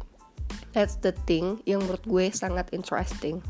That's 0.72 1.00
the 1.00 1.12
thing 1.28 1.60
yang 1.68 1.84
menurut 1.84 2.04
gue 2.08 2.26
sangat 2.32 2.72
interesting. 2.72 3.44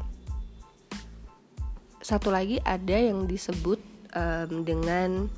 Satu 2.02 2.34
lagi 2.34 2.58
ada 2.66 2.98
yang 2.98 3.30
disebut 3.30 3.78
um, 4.18 4.66
dengan 4.66 5.30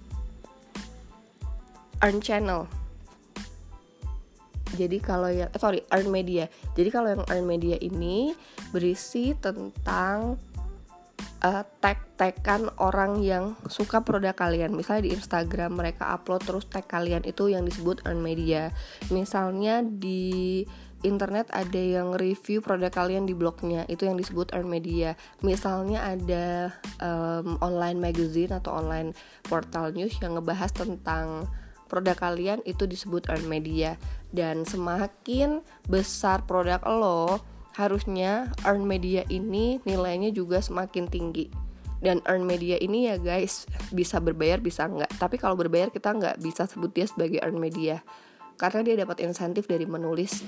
earn 2.00 2.24
channel 2.24 2.72
jadi 4.74 4.98
kalau 5.00 5.30
yang 5.30 5.50
eh, 5.50 5.60
sorry 5.62 5.86
earn 5.94 6.10
media. 6.10 6.50
Jadi 6.74 6.90
kalau 6.90 7.14
yang 7.14 7.24
earn 7.30 7.46
media 7.46 7.78
ini 7.78 8.34
berisi 8.74 9.38
tentang 9.38 10.42
uh, 11.44 11.64
tag-tagkan 11.84 12.72
orang 12.80 13.22
yang 13.22 13.54
suka 13.68 14.02
produk 14.02 14.34
kalian. 14.34 14.74
Misalnya 14.74 15.12
di 15.12 15.14
Instagram 15.14 15.78
mereka 15.78 16.10
upload 16.16 16.42
terus 16.48 16.66
tag 16.66 16.88
kalian 16.88 17.22
itu 17.28 17.52
yang 17.52 17.68
disebut 17.68 18.02
earn 18.08 18.24
media. 18.24 18.72
Misalnya 19.12 19.84
di 19.84 20.64
internet 21.04 21.52
ada 21.52 21.78
yang 21.78 22.16
review 22.16 22.64
produk 22.64 22.88
kalian 22.88 23.28
di 23.28 23.36
blognya 23.36 23.84
itu 23.92 24.08
yang 24.08 24.16
disebut 24.16 24.56
earn 24.56 24.72
media. 24.72 25.20
Misalnya 25.44 26.00
ada 26.00 26.72
um, 27.04 27.60
online 27.60 28.00
magazine 28.00 28.56
atau 28.56 28.80
online 28.80 29.12
portal 29.44 29.92
news 29.92 30.16
yang 30.24 30.40
ngebahas 30.40 30.72
tentang 30.72 31.52
produk 31.94 32.18
kalian 32.18 32.66
itu 32.66 32.90
disebut 32.90 33.30
earn 33.30 33.46
media. 33.46 34.02
Dan 34.34 34.66
semakin 34.66 35.62
besar 35.86 36.42
produk 36.50 36.82
lo 36.90 37.38
harusnya 37.78 38.50
earn 38.66 38.90
media 38.90 39.22
ini 39.30 39.78
nilainya 39.86 40.34
juga 40.34 40.58
semakin 40.58 41.06
tinggi. 41.06 41.54
Dan 42.02 42.26
earn 42.26 42.50
media 42.50 42.82
ini 42.82 43.14
ya 43.14 43.22
guys 43.22 43.70
bisa 43.94 44.18
berbayar 44.18 44.58
bisa 44.58 44.90
enggak 44.90 45.14
tapi 45.22 45.38
kalau 45.38 45.54
berbayar 45.54 45.94
kita 45.94 46.12
nggak 46.12 46.42
bisa 46.42 46.66
sebut 46.66 46.90
dia 46.90 47.06
sebagai 47.06 47.38
earn 47.46 47.62
media. 47.62 48.02
Karena 48.58 48.82
dia 48.82 48.96
dapat 49.06 49.22
insentif 49.22 49.70
dari 49.70 49.86
menulis 49.86 50.42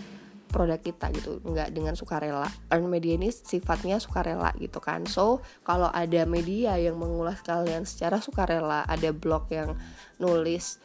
produk 0.56 0.80
kita 0.80 1.12
gitu 1.12 1.44
nggak 1.44 1.76
dengan 1.76 2.00
sukarela. 2.00 2.48
Earn 2.72 2.88
media 2.88 3.20
ini 3.20 3.28
sifatnya 3.28 4.00
sukarela 4.00 4.56
gitu 4.56 4.80
kan. 4.80 5.04
So 5.04 5.44
kalau 5.68 5.92
ada 5.92 6.24
media 6.24 6.80
yang 6.80 6.96
mengulas 6.96 7.44
kalian 7.44 7.84
secara 7.84 8.24
sukarela 8.24 8.88
ada 8.88 9.12
blog 9.12 9.52
yang 9.52 9.76
nulis 10.16 10.80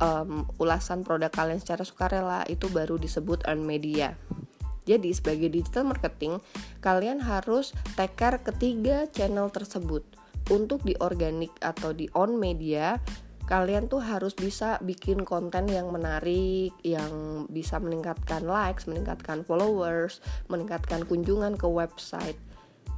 um, 0.00 0.48
ulasan 0.58 1.04
produk 1.06 1.30
kalian 1.30 1.60
secara 1.62 1.86
sukarela 1.86 2.42
itu 2.50 2.66
baru 2.72 2.98
disebut 2.98 3.46
earn 3.46 3.62
media 3.62 4.16
jadi 4.90 5.14
sebagai 5.14 5.54
digital 5.54 5.86
marketing, 5.86 6.42
kalian 6.82 7.22
harus 7.22 7.70
take 7.94 8.18
care 8.18 8.42
ketiga 8.42 9.06
channel 9.14 9.46
tersebut. 9.46 10.02
Untuk 10.50 10.82
di 10.82 10.98
organik 10.98 11.54
atau 11.62 11.94
di 11.94 12.10
on 12.18 12.40
media, 12.40 12.98
kalian 13.46 13.86
tuh 13.86 14.02
harus 14.02 14.34
bisa 14.34 14.82
bikin 14.82 15.22
konten 15.22 15.70
yang 15.70 15.94
menarik, 15.94 16.74
yang 16.82 17.46
bisa 17.46 17.78
meningkatkan 17.78 18.42
likes, 18.42 18.90
meningkatkan 18.90 19.46
followers, 19.46 20.18
meningkatkan 20.50 21.06
kunjungan 21.06 21.54
ke 21.54 21.70
website 21.70 22.40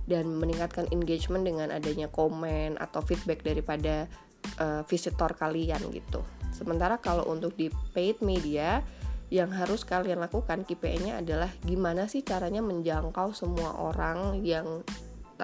dan 0.09 0.33
meningkatkan 0.33 0.89
engagement 0.97 1.45
dengan 1.45 1.69
adanya 1.69 2.09
komen 2.09 2.81
atau 2.81 3.05
feedback 3.05 3.45
daripada 3.45 4.09
uh, 4.57 4.81
visitor 4.89 5.37
kalian 5.37 5.83
gitu. 5.93 6.25
Sementara 6.53 7.01
kalau 7.01 7.27
untuk 7.27 7.57
di 7.57 7.73
paid 7.97 8.21
media, 8.21 8.85
yang 9.33 9.49
harus 9.49 9.89
kalian 9.89 10.21
lakukan 10.21 10.69
KPI-nya 10.69 11.25
adalah 11.25 11.49
gimana 11.65 12.05
sih 12.05 12.21
caranya 12.21 12.61
menjangkau 12.61 13.33
semua 13.33 13.73
orang 13.81 14.45
yang 14.45 14.85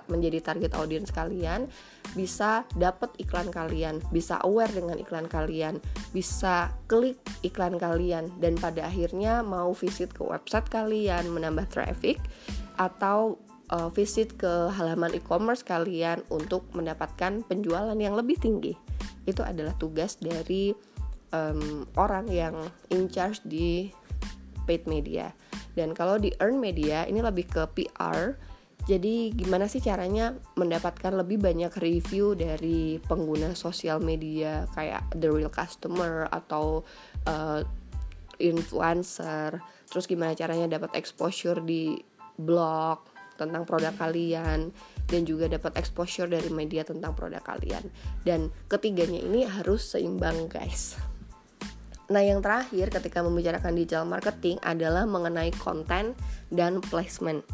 menjadi 0.07 0.45
target 0.45 0.77
audiens 0.77 1.11
kalian 1.11 1.67
bisa 2.13 2.69
dapat 2.77 3.11
iklan 3.19 3.49
kalian, 3.49 3.99
bisa 4.13 4.39
aware 4.45 4.71
dengan 4.71 5.01
iklan 5.01 5.27
kalian, 5.27 5.81
bisa 6.13 6.71
klik 6.87 7.19
iklan 7.41 7.81
kalian 7.81 8.29
dan 8.39 8.55
pada 8.61 8.87
akhirnya 8.87 9.41
mau 9.41 9.73
visit 9.73 10.13
ke 10.13 10.23
website 10.23 10.69
kalian 10.69 11.29
menambah 11.33 11.67
traffic 11.73 12.21
atau 12.77 13.41
uh, 13.73 13.89
visit 13.93 14.37
ke 14.37 14.69
halaman 14.73 15.17
e-commerce 15.17 15.65
kalian 15.65 16.21
untuk 16.29 16.69
mendapatkan 16.77 17.45
penjualan 17.49 17.97
yang 17.97 18.15
lebih 18.17 18.37
tinggi. 18.41 18.77
Itu 19.29 19.45
adalah 19.45 19.77
tugas 19.77 20.17
dari 20.17 20.73
um, 21.33 21.85
orang 21.97 22.29
yang 22.29 22.55
in 22.93 23.09
charge 23.09 23.43
di 23.45 23.93
paid 24.69 24.85
media. 24.85 25.33
Dan 25.73 25.97
kalau 25.97 26.21
di 26.21 26.35
earn 26.43 26.61
media 26.61 27.09
ini 27.09 27.25
lebih 27.25 27.49
ke 27.49 27.63
PR. 27.73 28.37
Jadi 28.89 29.37
gimana 29.37 29.69
sih 29.69 29.85
caranya 29.85 30.33
mendapatkan 30.57 31.13
lebih 31.13 31.45
banyak 31.45 31.69
review 31.77 32.33
dari 32.33 32.97
pengguna 32.97 33.53
sosial 33.53 34.01
media 34.01 34.65
kayak 34.73 35.05
the 35.13 35.29
real 35.29 35.53
customer 35.53 36.25
atau 36.33 36.89
uh, 37.29 37.61
influencer. 38.41 39.61
Terus 39.93 40.05
gimana 40.09 40.33
caranya 40.33 40.81
dapat 40.81 40.97
exposure 40.97 41.61
di 41.61 42.01
blog 42.39 43.05
tentang 43.39 43.69
produk 43.69 43.93
kalian 43.95 44.75
dan 45.09 45.23
juga 45.25 45.47
dapat 45.49 45.79
exposure 45.79 46.29
dari 46.29 46.49
media 46.49 46.83
tentang 46.83 47.13
produk 47.13 47.41
kalian. 47.45 47.87
Dan 48.25 48.51
ketiganya 48.73 49.21
ini 49.21 49.45
harus 49.45 49.85
seimbang, 49.85 50.49
guys. 50.49 50.97
Nah, 52.09 52.25
yang 52.25 52.41
terakhir 52.41 52.89
ketika 52.89 53.21
membicarakan 53.21 53.77
digital 53.77 54.09
marketing 54.09 54.57
adalah 54.65 55.05
mengenai 55.05 55.53
konten 55.61 56.17
dan 56.49 56.81
placement. 56.81 57.45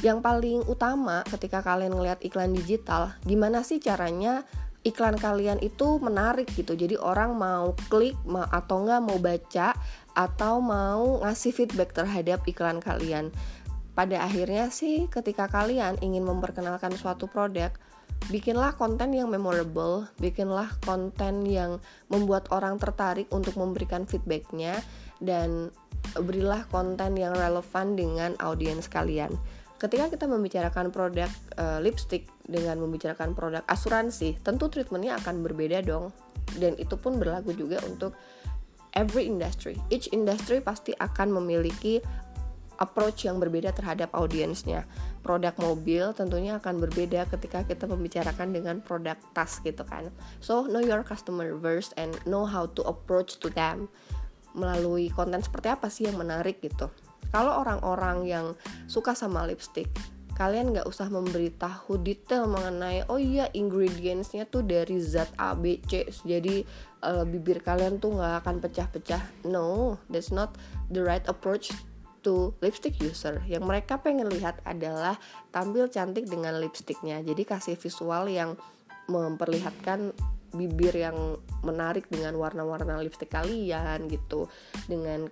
Yang 0.00 0.18
paling 0.22 0.60
utama 0.70 1.26
ketika 1.26 1.60
kalian 1.60 1.98
ngelihat 1.98 2.22
iklan 2.22 2.54
digital, 2.54 3.18
gimana 3.26 3.66
sih 3.66 3.82
caranya 3.82 4.46
iklan 4.86 5.18
kalian 5.18 5.60
itu 5.60 6.00
menarik 6.00 6.48
gitu. 6.54 6.72
Jadi 6.78 6.96
orang 6.96 7.36
mau 7.36 7.76
klik 7.92 8.16
atau 8.30 8.76
enggak 8.86 9.00
mau 9.02 9.18
baca 9.18 9.68
atau 10.14 10.54
mau 10.62 11.20
ngasih 11.26 11.52
feedback 11.52 11.92
terhadap 11.92 12.40
iklan 12.46 12.80
kalian. 12.80 13.28
Pada 13.92 14.24
akhirnya 14.24 14.72
sih 14.72 15.10
ketika 15.10 15.50
kalian 15.50 16.00
ingin 16.00 16.24
memperkenalkan 16.24 16.94
suatu 16.96 17.28
produk, 17.28 17.74
bikinlah 18.28 18.76
konten 18.76 19.16
yang 19.16 19.32
memorable, 19.32 20.04
bikinlah 20.20 20.68
konten 20.84 21.48
yang 21.48 21.80
membuat 22.12 22.52
orang 22.52 22.76
tertarik 22.76 23.30
untuk 23.32 23.56
memberikan 23.56 24.04
feedbacknya 24.04 24.84
dan 25.24 25.72
berilah 26.20 26.68
konten 26.68 27.16
yang 27.16 27.32
relevan 27.32 27.96
dengan 27.96 28.36
audiens 28.42 28.90
kalian. 28.90 29.32
Ketika 29.80 30.12
kita 30.12 30.28
membicarakan 30.28 30.92
produk 30.92 31.32
uh, 31.56 31.80
lipstick 31.80 32.28
dengan 32.44 32.76
membicarakan 32.84 33.32
produk 33.32 33.64
asuransi, 33.64 34.36
tentu 34.44 34.68
treatmentnya 34.68 35.16
akan 35.16 35.40
berbeda 35.40 35.80
dong. 35.80 36.12
Dan 36.60 36.76
itu 36.76 37.00
pun 37.00 37.16
berlaku 37.16 37.56
juga 37.56 37.80
untuk 37.88 38.12
every 38.92 39.24
industry. 39.24 39.80
Each 39.88 40.10
industry 40.12 40.60
pasti 40.60 40.92
akan 40.92 41.32
memiliki 41.40 42.02
approach 42.76 43.24
yang 43.24 43.40
berbeda 43.40 43.72
terhadap 43.72 44.12
audiensnya. 44.12 44.84
Produk 45.20 45.52
mobil 45.60 46.16
tentunya 46.16 46.56
akan 46.56 46.80
berbeda 46.80 47.28
ketika 47.28 47.62
kita 47.68 47.84
membicarakan 47.84 48.56
dengan 48.56 48.80
produk 48.80 49.20
tas 49.36 49.60
gitu 49.60 49.84
kan. 49.84 50.08
So 50.40 50.64
know 50.64 50.80
your 50.80 51.04
customer 51.04 51.52
first 51.60 51.92
and 52.00 52.16
know 52.24 52.48
how 52.48 52.68
to 52.72 52.82
approach 52.88 53.36
to 53.44 53.52
them 53.52 53.92
melalui 54.56 55.12
konten 55.12 55.44
seperti 55.44 55.68
apa 55.70 55.92
sih 55.92 56.08
yang 56.08 56.16
menarik 56.16 56.58
gitu. 56.64 56.88
Kalau 57.30 57.62
orang-orang 57.62 58.26
yang 58.26 58.46
suka 58.90 59.14
sama 59.14 59.46
lipstick, 59.46 59.86
kalian 60.40 60.72
nggak 60.72 60.88
usah 60.88 61.12
memberitahu 61.12 62.00
detail 62.00 62.48
mengenai 62.48 63.04
oh 63.12 63.20
iya 63.20 63.52
ingredientsnya 63.52 64.48
tuh 64.48 64.64
dari 64.64 64.96
zat 64.96 65.28
A 65.36 65.52
B 65.52 65.84
C 65.84 66.08
jadi 66.24 66.64
uh, 67.04 67.28
bibir 67.28 67.60
kalian 67.60 68.00
tuh 68.00 68.16
nggak 68.16 68.40
akan 68.40 68.56
pecah-pecah 68.64 69.20
no 69.44 70.00
that's 70.08 70.32
not 70.32 70.56
the 70.88 71.04
right 71.04 71.28
approach 71.28 71.76
to 72.20 72.52
lipstick 72.60 72.96
user. 73.00 73.40
Yang 73.48 73.64
mereka 73.66 74.00
pengen 74.00 74.28
lihat 74.28 74.60
adalah 74.64 75.16
tampil 75.50 75.88
cantik 75.88 76.28
dengan 76.28 76.56
lipsticknya. 76.60 77.20
Jadi 77.24 77.42
kasih 77.44 77.76
visual 77.76 78.28
yang 78.30 78.54
memperlihatkan 79.10 80.14
bibir 80.54 80.94
yang 80.94 81.38
menarik 81.62 82.06
dengan 82.10 82.38
warna-warna 82.38 83.00
lipstick 83.02 83.32
kalian 83.32 84.06
gitu. 84.06 84.46
Dengan 84.86 85.26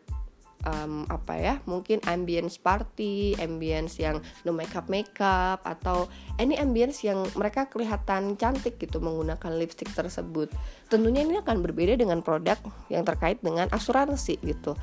um, 0.66 1.06
apa 1.06 1.34
ya 1.38 1.54
mungkin 1.70 2.02
ambience 2.06 2.58
party 2.58 3.38
ambience 3.38 4.02
yang 4.02 4.18
no 4.42 4.50
makeup 4.50 4.90
makeup 4.90 5.62
atau 5.62 6.10
any 6.42 6.58
ambience 6.58 7.06
yang 7.06 7.22
mereka 7.38 7.70
kelihatan 7.70 8.34
cantik 8.34 8.80
gitu 8.80 8.98
menggunakan 8.98 9.52
lipstick 9.54 9.90
tersebut. 9.94 10.50
Tentunya 10.90 11.22
ini 11.22 11.38
akan 11.38 11.62
berbeda 11.62 11.94
dengan 11.98 12.24
produk 12.24 12.58
yang 12.90 13.06
terkait 13.06 13.38
dengan 13.44 13.70
asuransi 13.70 14.40
gitu 14.42 14.74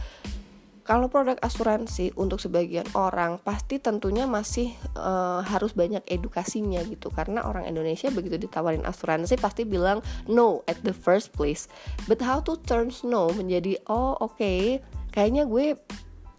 kalau 0.86 1.10
produk 1.10 1.34
asuransi 1.42 2.14
untuk 2.14 2.38
sebagian 2.38 2.86
orang 2.94 3.42
pasti 3.42 3.82
tentunya 3.82 4.30
masih 4.30 4.70
uh, 4.94 5.42
harus 5.42 5.74
banyak 5.74 6.06
edukasinya 6.06 6.86
gitu 6.86 7.10
karena 7.10 7.42
orang 7.42 7.66
Indonesia 7.66 8.14
begitu 8.14 8.38
ditawarin 8.38 8.86
asuransi 8.86 9.42
pasti 9.42 9.66
bilang 9.66 10.06
no 10.30 10.62
at 10.70 10.78
the 10.86 10.94
first 10.94 11.34
place. 11.34 11.66
But 12.06 12.22
how 12.22 12.38
to 12.46 12.62
turn 12.62 12.94
no 13.02 13.34
menjadi 13.34 13.82
oh 13.90 14.14
oke 14.22 14.38
okay, 14.38 14.86
kayaknya 15.10 15.50
gue 15.50 15.74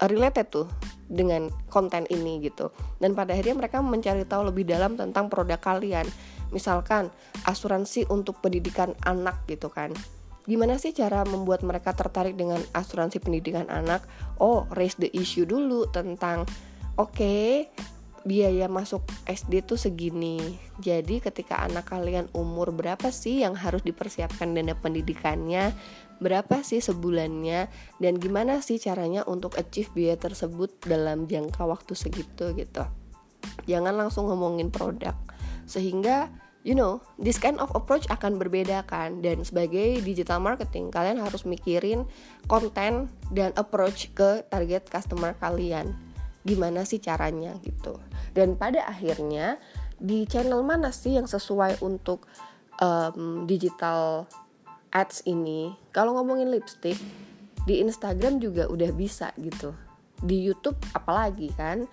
related 0.07 0.47
tuh 0.47 0.71
dengan 1.11 1.51
konten 1.67 2.07
ini 2.07 2.39
gitu. 2.39 2.71
Dan 3.03 3.19
pada 3.19 3.35
akhirnya 3.35 3.59
mereka 3.59 3.83
mencari 3.83 4.23
tahu 4.23 4.47
lebih 4.47 4.63
dalam 4.63 4.95
tentang 4.95 5.27
produk 5.27 5.59
kalian. 5.59 6.07
Misalkan 6.55 7.11
asuransi 7.43 8.07
untuk 8.07 8.39
pendidikan 8.39 8.95
anak 9.03 9.43
gitu 9.51 9.67
kan 9.67 9.91
gimana 10.47 10.79
sih 10.79 10.95
cara 10.95 11.27
membuat 11.27 11.61
mereka 11.61 11.91
tertarik 11.91 12.39
dengan 12.39 12.63
asuransi 12.71 13.19
pendidikan 13.19 13.67
anak? 13.67 14.07
Oh, 14.39 14.65
raise 14.71 14.95
the 14.95 15.11
issue 15.11 15.43
dulu 15.43 15.91
tentang 15.91 16.47
oke, 16.95 17.13
okay, 17.13 17.67
biaya 18.27 18.67
masuk 18.67 19.07
SD 19.27 19.63
tuh 19.63 19.79
segini. 19.79 20.59
Jadi 20.83 21.23
ketika 21.23 21.63
anak 21.63 21.87
kalian 21.87 22.27
umur 22.35 22.75
berapa 22.75 23.07
sih 23.11 23.43
yang 23.43 23.55
harus 23.55 23.83
dipersiapkan 23.87 24.51
dana 24.51 24.75
pendidikannya? 24.75 25.71
Berapa 26.17 26.65
sih 26.65 26.83
sebulannya 26.83 27.71
dan 28.01 28.17
gimana 28.19 28.59
sih 28.59 28.81
caranya 28.81 29.23
untuk 29.23 29.55
achieve 29.55 29.93
biaya 29.95 30.17
tersebut 30.17 30.75
dalam 30.83 31.29
jangka 31.29 31.63
waktu 31.63 31.93
segitu 31.93 32.51
gitu. 32.57 32.83
Jangan 33.69 33.95
langsung 33.95 34.27
ngomongin 34.27 34.73
produk. 34.73 35.13
Sehingga 35.67 36.31
you 36.67 36.75
know 36.75 36.99
this 37.15 37.39
kind 37.39 37.55
of 37.63 37.71
approach 37.71 38.03
akan 38.11 38.35
berbeda 38.35 38.83
kan? 38.83 39.23
Dan 39.23 39.47
sebagai 39.47 40.03
digital 40.03 40.43
marketing 40.43 40.91
kalian 40.91 41.23
harus 41.23 41.47
mikirin 41.47 42.03
konten 42.51 43.07
dan 43.31 43.55
approach 43.55 44.11
ke 44.11 44.43
target 44.51 44.91
customer 44.91 45.31
kalian. 45.39 45.95
Gimana 46.43 46.83
sih 46.83 46.99
caranya 46.99 47.55
gitu? 47.63 47.95
Dan 48.35 48.59
pada 48.59 48.83
akhirnya 48.83 49.55
di 49.95 50.27
channel 50.27 50.59
mana 50.67 50.91
sih 50.91 51.15
yang 51.15 51.25
sesuai 51.25 51.79
untuk 51.79 52.27
um, 52.83 53.47
digital 53.47 54.27
ads 54.91 55.23
ini? 55.23 55.71
Kalau 55.95 56.19
ngomongin 56.19 56.51
lipstick 56.51 56.99
di 57.63 57.79
Instagram 57.79 58.43
juga 58.43 58.67
udah 58.67 58.91
bisa 58.91 59.31
gitu 59.39 59.86
di 60.21 60.49
YouTube 60.49 60.77
apalagi 60.97 61.53
kan 61.53 61.85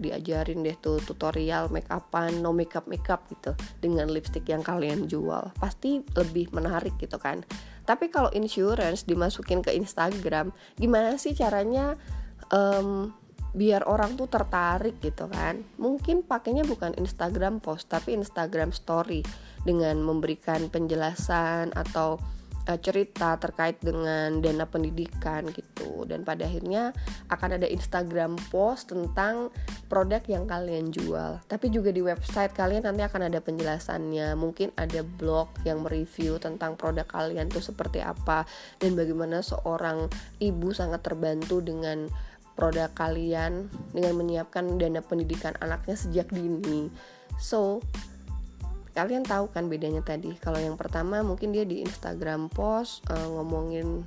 diajarin 0.00 0.64
deh 0.64 0.76
tuh 0.80 0.98
tutorial 1.04 1.68
make 1.68 1.88
upan 1.92 2.40
no 2.40 2.50
makeup 2.50 2.88
makeup 2.88 3.28
gitu 3.28 3.52
dengan 3.84 4.08
lipstick 4.08 4.48
yang 4.48 4.64
kalian 4.64 5.04
jual. 5.04 5.52
Pasti 5.60 6.00
lebih 6.16 6.48
menarik 6.56 6.96
gitu 6.96 7.20
kan. 7.20 7.44
Tapi 7.84 8.08
kalau 8.08 8.32
insurance 8.32 9.04
dimasukin 9.04 9.60
ke 9.60 9.74
Instagram 9.74 10.54
gimana 10.80 11.20
sih 11.20 11.36
caranya 11.36 11.98
um, 12.48 13.12
biar 13.52 13.84
orang 13.84 14.16
tuh 14.16 14.32
tertarik 14.32 14.96
gitu 15.04 15.28
kan? 15.28 15.60
Mungkin 15.76 16.24
pakainya 16.24 16.64
bukan 16.64 16.96
Instagram 16.96 17.60
post 17.60 17.92
tapi 17.92 18.16
Instagram 18.16 18.72
story 18.72 19.20
dengan 19.62 20.00
memberikan 20.00 20.72
penjelasan 20.72 21.76
atau 21.76 22.16
uh, 22.68 22.78
cerita 22.78 23.34
terkait 23.38 23.78
dengan 23.82 24.38
dana 24.38 24.66
pendidikan 24.66 25.46
gitu. 25.50 26.06
Dan 26.06 26.22
pada 26.26 26.46
akhirnya 26.46 26.94
akan 27.30 27.58
ada 27.58 27.66
Instagram 27.66 28.38
post 28.50 28.90
tentang 28.94 29.50
produk 29.86 30.22
yang 30.28 30.44
kalian 30.46 30.90
jual. 30.90 31.42
Tapi 31.46 31.66
juga 31.70 31.90
di 31.90 32.02
website 32.02 32.54
kalian 32.54 32.86
nanti 32.86 33.02
akan 33.02 33.30
ada 33.30 33.38
penjelasannya. 33.42 34.34
Mungkin 34.38 34.74
ada 34.78 35.02
blog 35.02 35.50
yang 35.66 35.82
mereview 35.82 36.38
tentang 36.38 36.78
produk 36.78 37.06
kalian 37.06 37.50
tuh 37.50 37.62
seperti 37.62 38.02
apa. 38.02 38.46
Dan 38.78 38.94
bagaimana 38.94 39.42
seorang 39.42 40.06
ibu 40.38 40.70
sangat 40.74 41.02
terbantu 41.06 41.62
dengan 41.62 42.06
produk 42.54 42.90
kalian. 42.94 43.70
Dengan 43.90 44.14
menyiapkan 44.18 44.78
dana 44.78 45.00
pendidikan 45.02 45.54
anaknya 45.58 45.96
sejak 45.98 46.30
dini. 46.30 46.92
So 47.40 47.80
kalian 48.92 49.24
tahu 49.24 49.48
kan 49.52 49.72
bedanya 49.72 50.04
tadi 50.04 50.36
kalau 50.36 50.60
yang 50.60 50.76
pertama 50.76 51.24
mungkin 51.24 51.52
dia 51.52 51.64
di 51.64 51.80
Instagram 51.80 52.52
post 52.52 53.00
uh, 53.08 53.28
ngomongin 53.40 54.04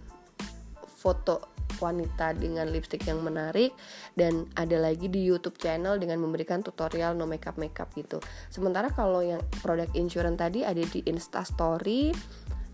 foto 0.85 1.55
wanita 1.77 2.31
dengan 2.37 2.71
lipstick 2.71 3.03
yang 3.03 3.19
menarik 3.19 3.75
dan 4.15 4.47
ada 4.55 4.79
lagi 4.79 5.11
di 5.11 5.27
YouTube 5.27 5.59
channel 5.59 5.99
dengan 5.99 6.23
memberikan 6.23 6.63
tutorial 6.63 7.17
no 7.17 7.27
makeup 7.27 7.59
makeup 7.59 7.91
gitu. 7.97 8.21
Sementara 8.47 8.87
kalau 8.93 9.19
yang 9.19 9.43
produk 9.59 9.89
insurance 9.93 10.39
tadi 10.39 10.63
ada 10.63 10.79
di 10.79 11.03
Insta 11.03 11.43
Story, 11.43 12.15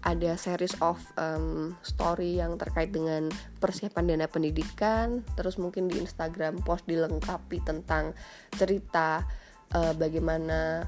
ada 0.05 0.37
series 0.37 0.77
of 0.81 1.01
um, 1.17 1.77
story 1.81 2.37
yang 2.41 2.57
terkait 2.57 2.93
dengan 2.93 3.29
persiapan 3.57 4.13
dana 4.13 4.27
pendidikan, 4.29 5.25
terus 5.33 5.57
mungkin 5.57 5.89
di 5.89 6.01
Instagram 6.01 6.61
post 6.61 6.85
dilengkapi 6.85 7.61
tentang 7.65 8.13
cerita 8.53 9.25
uh, 9.73 9.93
bagaimana 9.97 10.85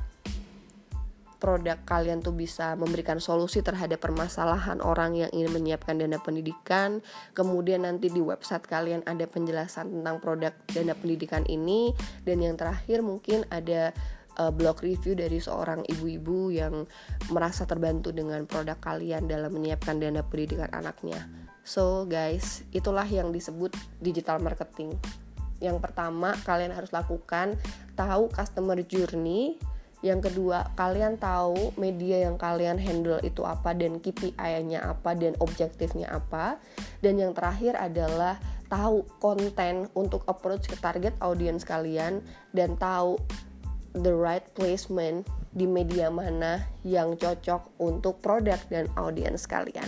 produk 1.44 1.76
kalian 1.84 2.24
tuh 2.24 2.32
bisa 2.32 2.80
memberikan 2.80 3.20
solusi 3.20 3.60
terhadap 3.60 4.00
permasalahan 4.00 4.80
orang 4.80 5.20
yang 5.20 5.30
ingin 5.36 5.52
menyiapkan 5.52 6.00
dana 6.00 6.16
pendidikan. 6.24 7.04
Kemudian 7.36 7.84
nanti 7.84 8.08
di 8.08 8.24
website 8.24 8.64
kalian 8.64 9.04
ada 9.04 9.28
penjelasan 9.28 9.92
tentang 9.92 10.24
produk 10.24 10.56
dana 10.72 10.96
pendidikan 10.96 11.44
ini 11.52 11.92
dan 12.24 12.40
yang 12.40 12.56
terakhir 12.56 13.04
mungkin 13.04 13.44
ada 13.52 13.92
uh, 14.40 14.56
blog 14.56 14.80
review 14.80 15.20
dari 15.20 15.44
seorang 15.44 15.84
ibu-ibu 15.84 16.56
yang 16.56 16.88
merasa 17.28 17.68
terbantu 17.68 18.16
dengan 18.16 18.48
produk 18.48 18.80
kalian 18.80 19.28
dalam 19.28 19.52
menyiapkan 19.52 20.00
dana 20.00 20.24
pendidikan 20.24 20.72
anaknya. 20.72 21.28
So 21.68 22.08
guys, 22.08 22.64
itulah 22.72 23.04
yang 23.04 23.36
disebut 23.36 23.76
digital 24.00 24.40
marketing. 24.40 24.96
Yang 25.60 25.80
pertama 25.80 26.36
kalian 26.48 26.72
harus 26.72 26.96
lakukan 26.96 27.60
tahu 27.96 28.32
customer 28.32 28.80
journey 28.84 29.60
yang 30.04 30.20
kedua, 30.20 30.76
kalian 30.76 31.16
tahu 31.16 31.72
media 31.80 32.28
yang 32.28 32.36
kalian 32.36 32.76
handle 32.76 33.24
itu 33.24 33.40
apa 33.48 33.72
dan 33.72 34.04
KPI-nya 34.04 34.84
apa 34.84 35.16
dan 35.16 35.32
objektifnya 35.40 36.12
apa. 36.12 36.60
Dan 37.00 37.24
yang 37.24 37.32
terakhir 37.32 37.80
adalah 37.80 38.36
tahu 38.68 39.08
konten 39.24 39.88
untuk 39.96 40.28
approach 40.28 40.68
ke 40.68 40.76
target 40.76 41.16
audience 41.24 41.64
kalian 41.64 42.20
dan 42.52 42.76
tahu 42.76 43.16
the 43.96 44.12
right 44.12 44.44
placement 44.60 45.24
di 45.56 45.64
media 45.64 46.12
mana 46.12 46.60
yang 46.84 47.16
cocok 47.16 47.72
untuk 47.80 48.20
produk 48.20 48.60
dan 48.68 48.92
audience 49.00 49.48
kalian. 49.48 49.88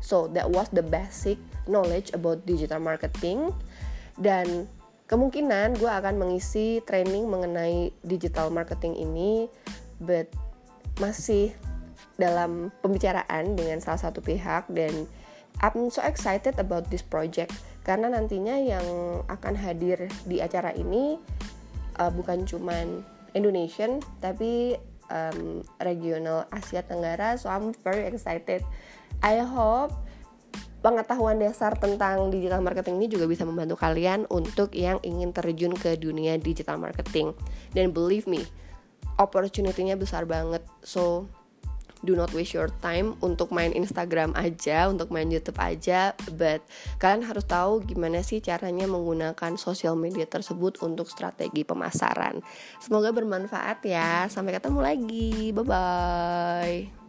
So 0.00 0.24
that 0.32 0.48
was 0.48 0.72
the 0.72 0.80
basic 0.80 1.36
knowledge 1.68 2.16
about 2.16 2.48
digital 2.48 2.80
marketing 2.80 3.52
dan 4.16 4.72
kemungkinan 5.04 5.76
gue 5.76 5.90
akan 5.90 6.16
mengisi 6.16 6.80
training 6.88 7.28
mengenai 7.28 7.92
digital 8.04 8.48
marketing 8.48 8.96
ini 8.96 9.46
but 10.00 10.28
masih 10.98 11.52
dalam 12.14 12.70
pembicaraan 12.80 13.58
dengan 13.58 13.82
salah 13.82 13.98
satu 13.98 14.22
pihak 14.22 14.70
dan 14.70 15.06
I'm 15.62 15.86
so 15.90 16.02
excited 16.02 16.58
about 16.58 16.90
this 16.90 17.02
project. 17.02 17.54
Karena 17.84 18.10
nantinya 18.10 18.56
yang 18.58 18.86
akan 19.28 19.54
hadir 19.54 20.08
di 20.24 20.40
acara 20.40 20.72
ini 20.74 21.20
uh, 22.00 22.10
bukan 22.10 22.48
cuman 22.48 23.04
Indonesian 23.36 24.00
tapi 24.18 24.74
um, 25.12 25.62
regional 25.84 26.48
Asia 26.50 26.82
Tenggara. 26.82 27.36
So 27.36 27.52
I'm 27.52 27.76
very 27.84 28.08
excited. 28.08 28.64
I 29.22 29.44
hope 29.44 29.94
pengetahuan 30.84 31.40
dasar 31.40 31.72
tentang 31.80 32.28
digital 32.28 32.60
marketing 32.60 33.00
ini 33.00 33.08
juga 33.08 33.24
bisa 33.24 33.48
membantu 33.48 33.80
kalian 33.80 34.28
untuk 34.28 34.76
yang 34.76 35.00
ingin 35.00 35.32
terjun 35.32 35.72
ke 35.72 35.96
dunia 35.96 36.36
digital 36.36 36.76
marketing. 36.76 37.32
Dan 37.72 37.96
believe 37.96 38.28
me, 38.28 38.44
opportunity-nya 39.16 39.96
besar 39.96 40.28
banget. 40.28 40.60
So, 40.84 41.32
do 42.04 42.12
not 42.12 42.36
waste 42.36 42.52
your 42.52 42.68
time 42.84 43.16
untuk 43.24 43.48
main 43.48 43.72
Instagram 43.72 44.36
aja, 44.36 44.92
untuk 44.92 45.08
main 45.08 45.32
YouTube 45.32 45.56
aja, 45.56 46.12
but 46.36 46.60
kalian 47.00 47.24
harus 47.24 47.48
tahu 47.48 47.80
gimana 47.80 48.20
sih 48.20 48.44
caranya 48.44 48.84
menggunakan 48.84 49.56
sosial 49.56 49.96
media 49.96 50.28
tersebut 50.28 50.84
untuk 50.84 51.08
strategi 51.08 51.64
pemasaran. 51.64 52.44
Semoga 52.76 53.08
bermanfaat 53.08 53.80
ya. 53.88 54.28
Sampai 54.28 54.52
ketemu 54.52 54.84
lagi. 54.84 55.32
Bye 55.56 55.64
bye. 55.64 57.03